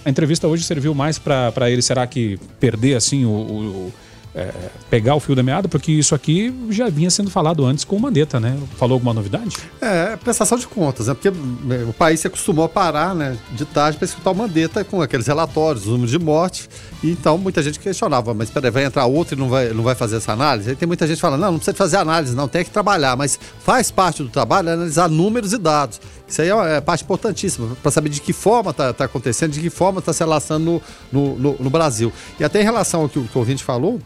[0.03, 3.93] a entrevista hoje serviu mais para ele, será que perder assim o, o
[4.37, 4.53] é,
[4.87, 7.99] pegar o fio da meada, porque isso aqui já vinha sendo falado antes com o
[7.99, 8.55] Mandetta, né?
[8.77, 9.57] Falou alguma novidade?
[9.81, 11.15] É, prestação de contas, né?
[11.15, 14.83] Porque é, o país se acostumou a parar, né, de tarde para escutar o Mandetta
[14.83, 16.69] com aqueles relatórios, os números de morte,
[17.01, 19.95] e então muita gente questionava, mas peraí, vai entrar outro e não vai, não vai
[19.95, 20.69] fazer essa análise?
[20.69, 23.39] Aí tem muita gente falando, não, não precisa fazer análise, não, tem que trabalhar, mas
[23.63, 25.99] faz parte do trabalho analisar números e dados.
[26.27, 29.61] Isso aí é, é parte importantíssima, para saber de que forma está tá acontecendo, de
[29.61, 32.11] que forma está se relacionando no, no, no, Brasil.
[32.39, 33.99] E até em relação ao que o, que o ouvinte falou,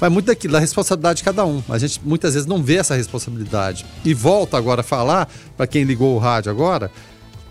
[0.00, 1.62] vai muito daquilo, da responsabilidade de cada um.
[1.68, 3.86] A gente muitas vezes não vê essa responsabilidade.
[4.04, 6.90] E volta agora a falar, para quem ligou o rádio agora,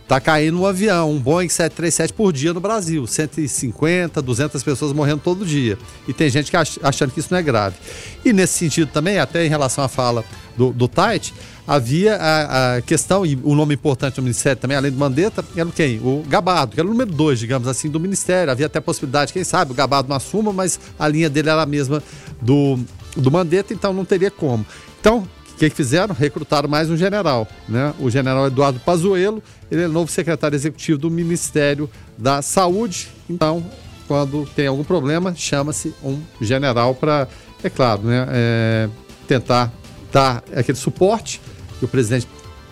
[0.07, 3.05] tá caindo um avião, um Boeing 737 por dia no Brasil.
[3.05, 5.77] 150, 200 pessoas morrendo todo dia.
[6.07, 7.75] E tem gente que ach, achando que isso não é grave.
[8.23, 10.23] E nesse sentido também, até em relação à fala
[10.55, 11.33] do, do Tait,
[11.67, 15.43] havia a, a, questão, e o um nome importante do Ministério também, além do Mandetta,
[15.55, 15.99] era quem?
[15.99, 18.49] O Gabado, que era o número dois, digamos assim, do Ministério.
[18.49, 21.61] Havia até a possibilidade, quem sabe, o Gabado não assuma, mas a linha dele era
[21.61, 22.01] a mesma
[22.41, 22.79] do,
[23.15, 24.65] do Mandetta, então não teria como.
[25.01, 25.27] Então,
[25.57, 26.13] o que, que fizeram?
[26.13, 27.91] Recrutaram mais um general, né?
[27.99, 33.09] O general Eduardo Pazuello, ele é novo secretário executivo do Ministério da Saúde.
[33.29, 33.63] Então,
[34.07, 37.27] quando tem algum problema, chama-se um general para,
[37.63, 38.89] é claro, né, é,
[39.27, 39.71] tentar
[40.11, 41.41] dar aquele suporte
[41.79, 42.27] que o presidente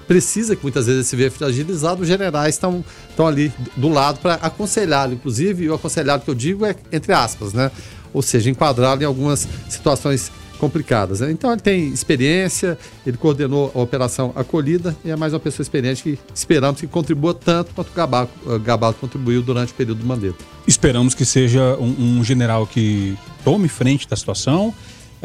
[0.07, 2.83] precisa, que muitas vezes se vê fragilizado, os generais estão,
[3.27, 7.53] ali do lado para aconselhá-lo, inclusive, e o aconselhado que eu digo é entre aspas,
[7.53, 7.71] né?
[8.13, 11.19] Ou seja, enquadrá-lo em algumas situações complicadas.
[11.19, 11.31] Né?
[11.31, 16.03] Então ele tem experiência, ele coordenou a operação acolhida e é mais uma pessoa experiente
[16.03, 18.29] que esperamos que contribua tanto quanto o Gabalo,
[18.63, 20.43] Gabalo contribuiu durante o período do Mandetta.
[20.67, 24.73] Esperamos que seja um, um general que tome frente da situação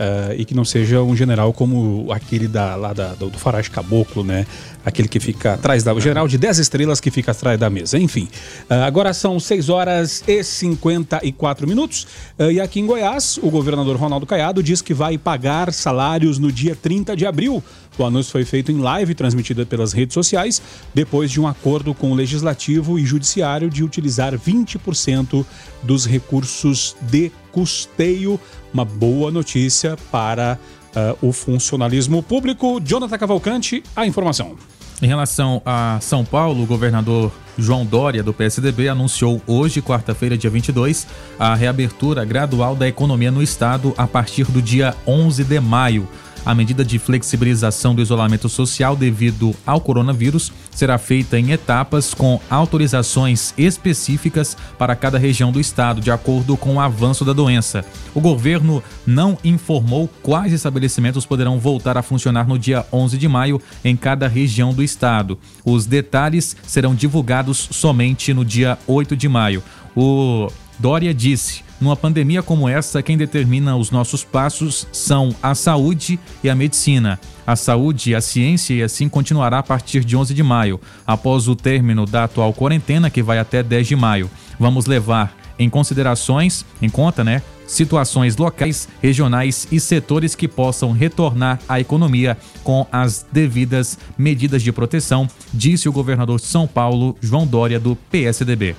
[0.00, 3.70] Uh, e que não seja um general como aquele da, lá da, do, do Farage
[3.70, 4.46] Caboclo, né?
[4.82, 5.92] Aquele que fica atrás da.
[5.92, 7.98] O general de 10 estrelas que fica atrás da mesa.
[7.98, 8.26] Enfim,
[8.70, 12.06] uh, agora são 6 horas e 54 minutos.
[12.38, 16.50] Uh, e aqui em Goiás, o governador Ronaldo Caiado diz que vai pagar salários no
[16.50, 17.62] dia 30 de abril.
[17.98, 20.62] O anúncio foi feito em live transmitida pelas redes sociais,
[20.94, 25.44] depois de um acordo com o Legislativo e Judiciário de utilizar 20%
[25.82, 28.40] dos recursos de custeio.
[28.72, 30.58] Uma boa notícia para
[30.94, 32.80] uh, o funcionalismo público.
[32.80, 34.56] Jonathan Cavalcante, a informação.
[35.02, 40.50] Em relação a São Paulo, o governador João Dória, do PSDB, anunciou hoje, quarta-feira, dia
[40.50, 41.06] 22,
[41.38, 46.06] a reabertura gradual da economia no estado a partir do dia 11 de maio.
[46.44, 52.40] A medida de flexibilização do isolamento social devido ao coronavírus será feita em etapas com
[52.48, 57.84] autorizações específicas para cada região do estado, de acordo com o avanço da doença.
[58.14, 63.60] O governo não informou quais estabelecimentos poderão voltar a funcionar no dia 11 de maio
[63.84, 65.38] em cada região do estado.
[65.64, 69.62] Os detalhes serão divulgados somente no dia 8 de maio.
[69.94, 70.48] O
[70.80, 76.48] Dória disse: numa pandemia como essa, quem determina os nossos passos são a saúde e
[76.48, 77.20] a medicina.
[77.46, 81.54] A saúde, a ciência e assim continuará a partir de 11 de maio, após o
[81.54, 84.30] término da atual quarentena, que vai até 10 de maio.
[84.58, 91.60] Vamos levar em considerações, em conta, né, situações locais, regionais e setores que possam retornar
[91.68, 97.46] à economia com as devidas medidas de proteção, disse o governador de São Paulo, João
[97.46, 98.74] Dória, do PSDB.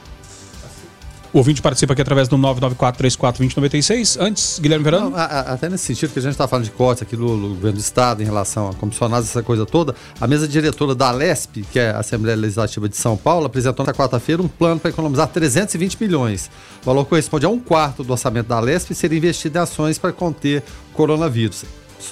[1.34, 4.17] O ouvinte participa aqui através do 994-34-2096.
[4.19, 5.11] Antes, Guilherme Verano.
[5.11, 7.25] Não, a- a- até nesse sentido que a gente está falando de cortes aqui do,
[7.25, 11.61] governo do Estado em relação a comissionados, essa coisa toda, a mesa diretora da Alesp,
[11.71, 15.25] que é a Assembleia Legislativa de São Paulo, apresentou na quarta-feira um plano para economizar
[15.29, 16.51] 320 milhões.
[16.82, 19.97] O valor corresponde a um quarto do orçamento da Alesp e seria investido em ações
[19.97, 20.61] para conter
[20.91, 21.63] o coronavírus.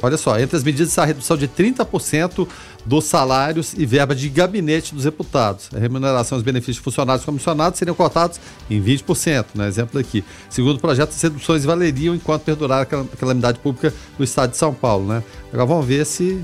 [0.03, 2.47] Olha só, entre as medidas está a redução de 30%
[2.85, 5.69] dos salários e verba de gabinete dos deputados.
[5.75, 9.67] A remuneração e os benefícios de funcionários comissionados seriam cortados em 20%, né?
[9.67, 10.23] exemplo aqui.
[10.49, 14.57] Segundo o projeto, as reduções valeriam enquanto perdurar a cal- calamidade pública no estado de
[14.57, 15.07] São Paulo.
[15.07, 15.23] Né?
[15.51, 16.39] Agora vamos ver se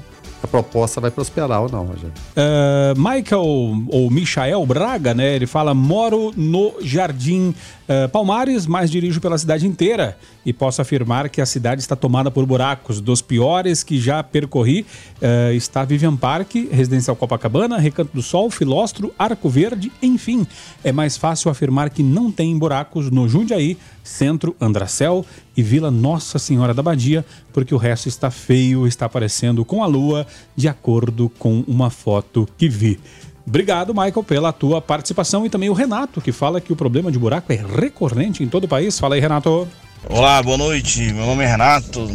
[0.45, 2.13] a proposta vai prosperar ou não, Rogério.
[2.31, 3.43] Uh, Michael
[3.89, 5.35] ou Michael Braga, né?
[5.35, 11.29] Ele fala: moro no Jardim uh, Palmares, mas dirijo pela cidade inteira e posso afirmar
[11.29, 13.01] que a cidade está tomada por buracos.
[13.01, 14.85] Dos piores que já percorri
[15.21, 20.47] uh, está Vivian Park, Residencial Copacabana, Recanto do Sol, Filóstro, Arco Verde, enfim.
[20.83, 25.26] É mais fácil afirmar que não tem buracos no Jundiaí, Centro, Andracel
[25.58, 29.88] e Vila Nossa Senhora da Badia, porque o resto está feio, está aparecendo com a
[29.88, 30.26] lua,
[30.56, 32.99] de acordo com uma foto que vi.
[33.47, 37.20] Obrigado, Michael, pela tua participação e também o Renato, que fala que o problema de
[37.20, 38.97] buraco é recorrente em todo o país.
[38.99, 39.68] Fala aí, Renato.
[40.10, 41.12] Olá, boa noite.
[41.14, 42.10] Meu nome é Renato.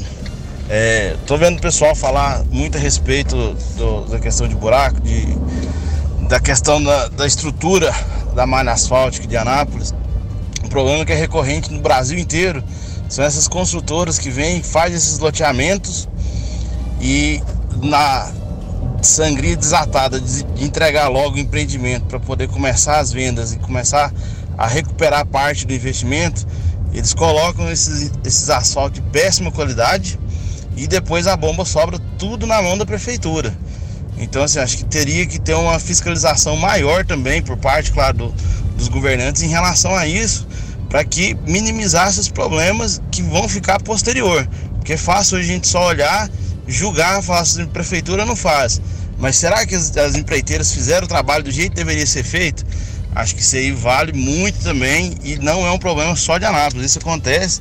[0.69, 3.35] É, tô vendo o pessoal falar muito a respeito
[3.77, 5.27] do- da questão de buraco, de,
[6.29, 7.93] da questão da, da estrutura
[8.35, 9.93] da malha asfáltica de Anápolis.
[10.65, 12.63] Um problema que é recorrente no Brasil inteiro
[13.09, 16.09] são essas construtoras que vêm, fazem esses loteamentos
[17.01, 17.43] e
[17.83, 18.31] na
[19.03, 24.13] sangria desatada de de entregar logo o empreendimento para poder começar as vendas e começar
[24.59, 26.47] a recuperar parte do investimento,
[26.93, 30.19] eles colocam esses, esses asfaltos de péssima qualidade
[30.77, 33.57] e depois a bomba sobra tudo na mão da prefeitura.
[34.19, 38.35] Então, assim, acho que teria que ter uma fiscalização maior também por parte, claro, do-
[38.77, 40.47] dos governantes em relação a isso,
[40.91, 44.47] para que minimizasse os problemas que vão ficar posterior.
[44.75, 46.29] Porque é fácil a gente só olhar,
[46.67, 48.83] julgar, falar assim, prefeitura não faz.
[49.17, 52.67] Mas será que as, as empreiteiras fizeram o trabalho do jeito que deveria ser feito?
[53.15, 56.87] Acho que isso aí vale muito também e não é um problema só de Anápolis.
[56.87, 57.61] Isso acontece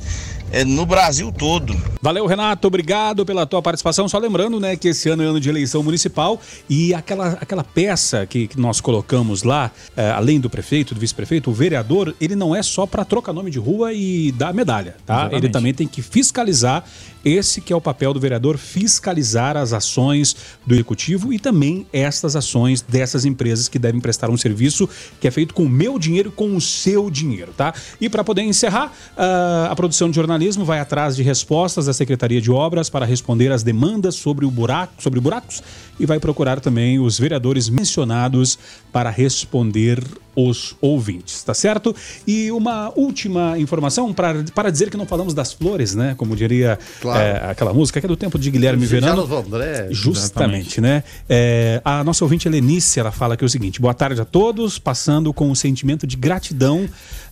[0.52, 1.76] é, no Brasil todo.
[2.02, 4.08] Valeu, Renato, obrigado pela tua participação.
[4.08, 8.26] Só lembrando, né, que esse ano é ano de eleição municipal e aquela, aquela peça
[8.26, 12.56] que, que nós colocamos lá, eh, além do prefeito, do vice-prefeito, o vereador, ele não
[12.56, 15.14] é só para trocar nome de rua e dar medalha, tá?
[15.14, 15.44] Exatamente.
[15.44, 16.84] Ele também tem que fiscalizar.
[17.22, 20.34] Esse que é o papel do vereador, fiscalizar as ações
[20.64, 24.88] do executivo e também estas ações dessas empresas que devem prestar um serviço
[25.20, 27.74] que é feito com o meu dinheiro e com o seu dinheiro, tá?
[28.00, 32.40] E para poder encerrar, ah, a produção de jornalismo vai atrás de respostas da Secretaria
[32.40, 35.62] de Obras para responder às demandas sobre o buraco, sobre buracos
[35.98, 38.58] e vai procurar também os vereadores mencionados
[38.92, 40.02] para responder
[40.34, 41.94] os ouvintes, tá certo?
[42.26, 46.14] E uma última informação para, para dizer que não falamos das flores, né?
[46.16, 47.20] Como diria Claro.
[47.20, 49.22] é, aquela música que é do tempo de Guilherme Verano.
[49.22, 51.02] André, Justamente, né?
[51.28, 54.78] É, a nossa ouvinte Helenice, ela fala que é o seguinte: boa tarde a todos,
[54.78, 56.88] passando com um sentimento de gratidão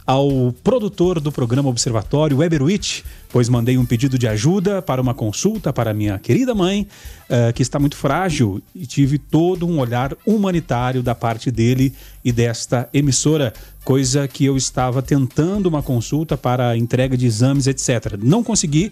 [0.08, 5.70] ao produtor do programa Observatório, Weberwitch, pois mandei um pedido de ajuda para uma consulta
[5.70, 6.88] para minha querida mãe,
[7.28, 11.92] eh, que está muito frágil, e tive todo um olhar humanitário da parte dele
[12.24, 13.52] e desta emissora,
[13.84, 18.16] coisa que eu estava tentando uma consulta para entrega de exames, etc.
[18.18, 18.90] Não consegui.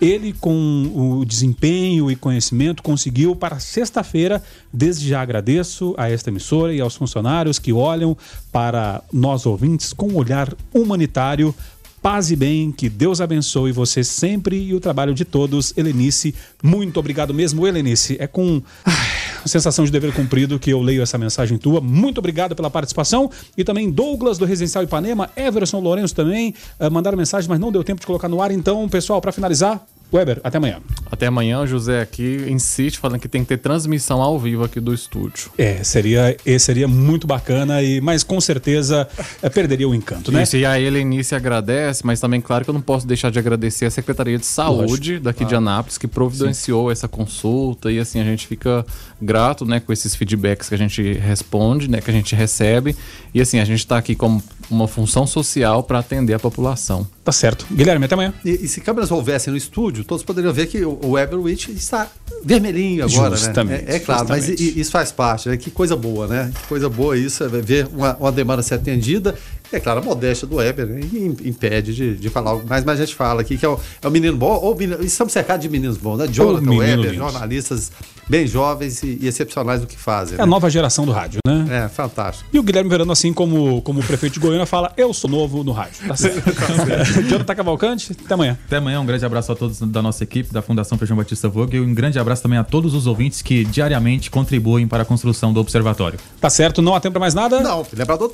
[0.00, 4.42] Ele, com o desempenho e conhecimento, conseguiu para sexta-feira.
[4.72, 8.16] Desde já agradeço a esta emissora e aos funcionários que olham
[8.50, 11.54] para nós ouvintes com um olhar humanitário.
[12.02, 15.72] Paz e bem, que Deus abençoe você sempre e o trabalho de todos.
[15.76, 18.16] Helenice, muito obrigado mesmo, Helenice.
[18.18, 21.80] É com ai, sensação de dever cumprido que eu leio essa mensagem tua.
[21.80, 23.30] Muito obrigado pela participação.
[23.56, 27.82] E também Douglas, do Residencial Ipanema, Everson Lourenço também, eh, mandaram mensagem, mas não deu
[27.84, 28.50] tempo de colocar no ar.
[28.50, 29.84] Então, pessoal, para finalizar,
[30.14, 30.78] Weber, até amanhã.
[31.10, 34.78] Até amanhã, o José aqui insiste falando que tem que ter transmissão ao vivo aqui
[34.78, 35.50] do estúdio.
[35.56, 39.08] É, seria, seria muito bacana, e, mas com certeza
[39.42, 40.42] é, perderia o encanto, né?
[40.42, 43.86] Isso, e a Helenice agradece, mas também, claro, que eu não posso deixar de agradecer
[43.86, 45.24] a Secretaria de Saúde Lógico.
[45.24, 45.58] daqui de Ah.
[45.58, 48.84] Anápolis, que providenciou essa consulta, e assim, a gente fica
[49.22, 52.96] grato, né, com esses feedbacks que a gente responde, né, que a gente recebe,
[53.32, 57.06] e assim, a gente está aqui como uma função social para atender a população.
[57.24, 57.66] Tá certo.
[57.70, 58.34] Guilherme, até amanhã.
[58.44, 60.98] E, e se câmeras houvessem no estúdio, todos poderiam ver que o,
[61.42, 62.08] Witt está
[62.44, 63.92] vermelhinho agora, Justamente, né?
[63.92, 64.76] É, é claro, mas justamente.
[64.78, 65.56] i- isso faz parte, né?
[65.56, 66.50] Que coisa boa, né?
[66.54, 69.36] Que coisa boa isso, é ver uma, uma demanda ser atendida.
[69.72, 71.00] É claro, a modéstia do Weber né?
[71.12, 73.78] im- impede de, de falar algo mais, mas a gente fala aqui que é o,
[74.02, 76.26] é o menino bom, ou menino, estamos cercados de meninos bons, né?
[76.28, 77.14] Jonathan menino Weber, lindo.
[77.14, 77.90] jornalistas
[78.28, 80.38] bem jovens e, e excepcionais no que fazem.
[80.38, 80.50] É a né?
[80.50, 81.84] nova geração do rádio, né?
[81.84, 82.48] É, fantástico.
[82.52, 85.64] E o Guilherme Verano, assim como, como o prefeito de Goiânia, fala: Eu sou novo
[85.64, 86.06] no rádio.
[86.06, 86.42] Tá certo.
[87.28, 88.58] Jonathan Cavalcante, até amanhã.
[88.66, 91.76] Até amanhã, um grande abraço a todos da nossa equipe, da Fundação Feijão Batista Vogue,
[91.76, 95.52] e um grande abraço também a todos os ouvintes que diariamente contribuem para a construção
[95.52, 96.18] do Observatório.
[96.40, 97.60] Tá certo, não há tempo pra mais nada?
[97.60, 98.32] Não, lembrar do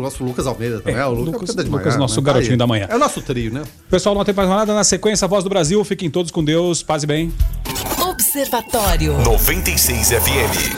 [0.00, 1.00] nosso Lucas Almeida também.
[1.00, 2.26] É, o Lucas, Lucas- de Lucas, manhã, nosso né?
[2.26, 2.58] garotinho Aí.
[2.58, 2.86] da manhã.
[2.88, 3.62] É o nosso trio, né?
[3.88, 4.74] Pessoal, não pra mais nada.
[4.74, 5.82] Na sequência, a voz do Brasil.
[5.84, 6.82] Fiquem todos com Deus.
[6.82, 7.32] Paz e bem.
[8.00, 9.18] Observatório.
[9.20, 10.76] 96 FM.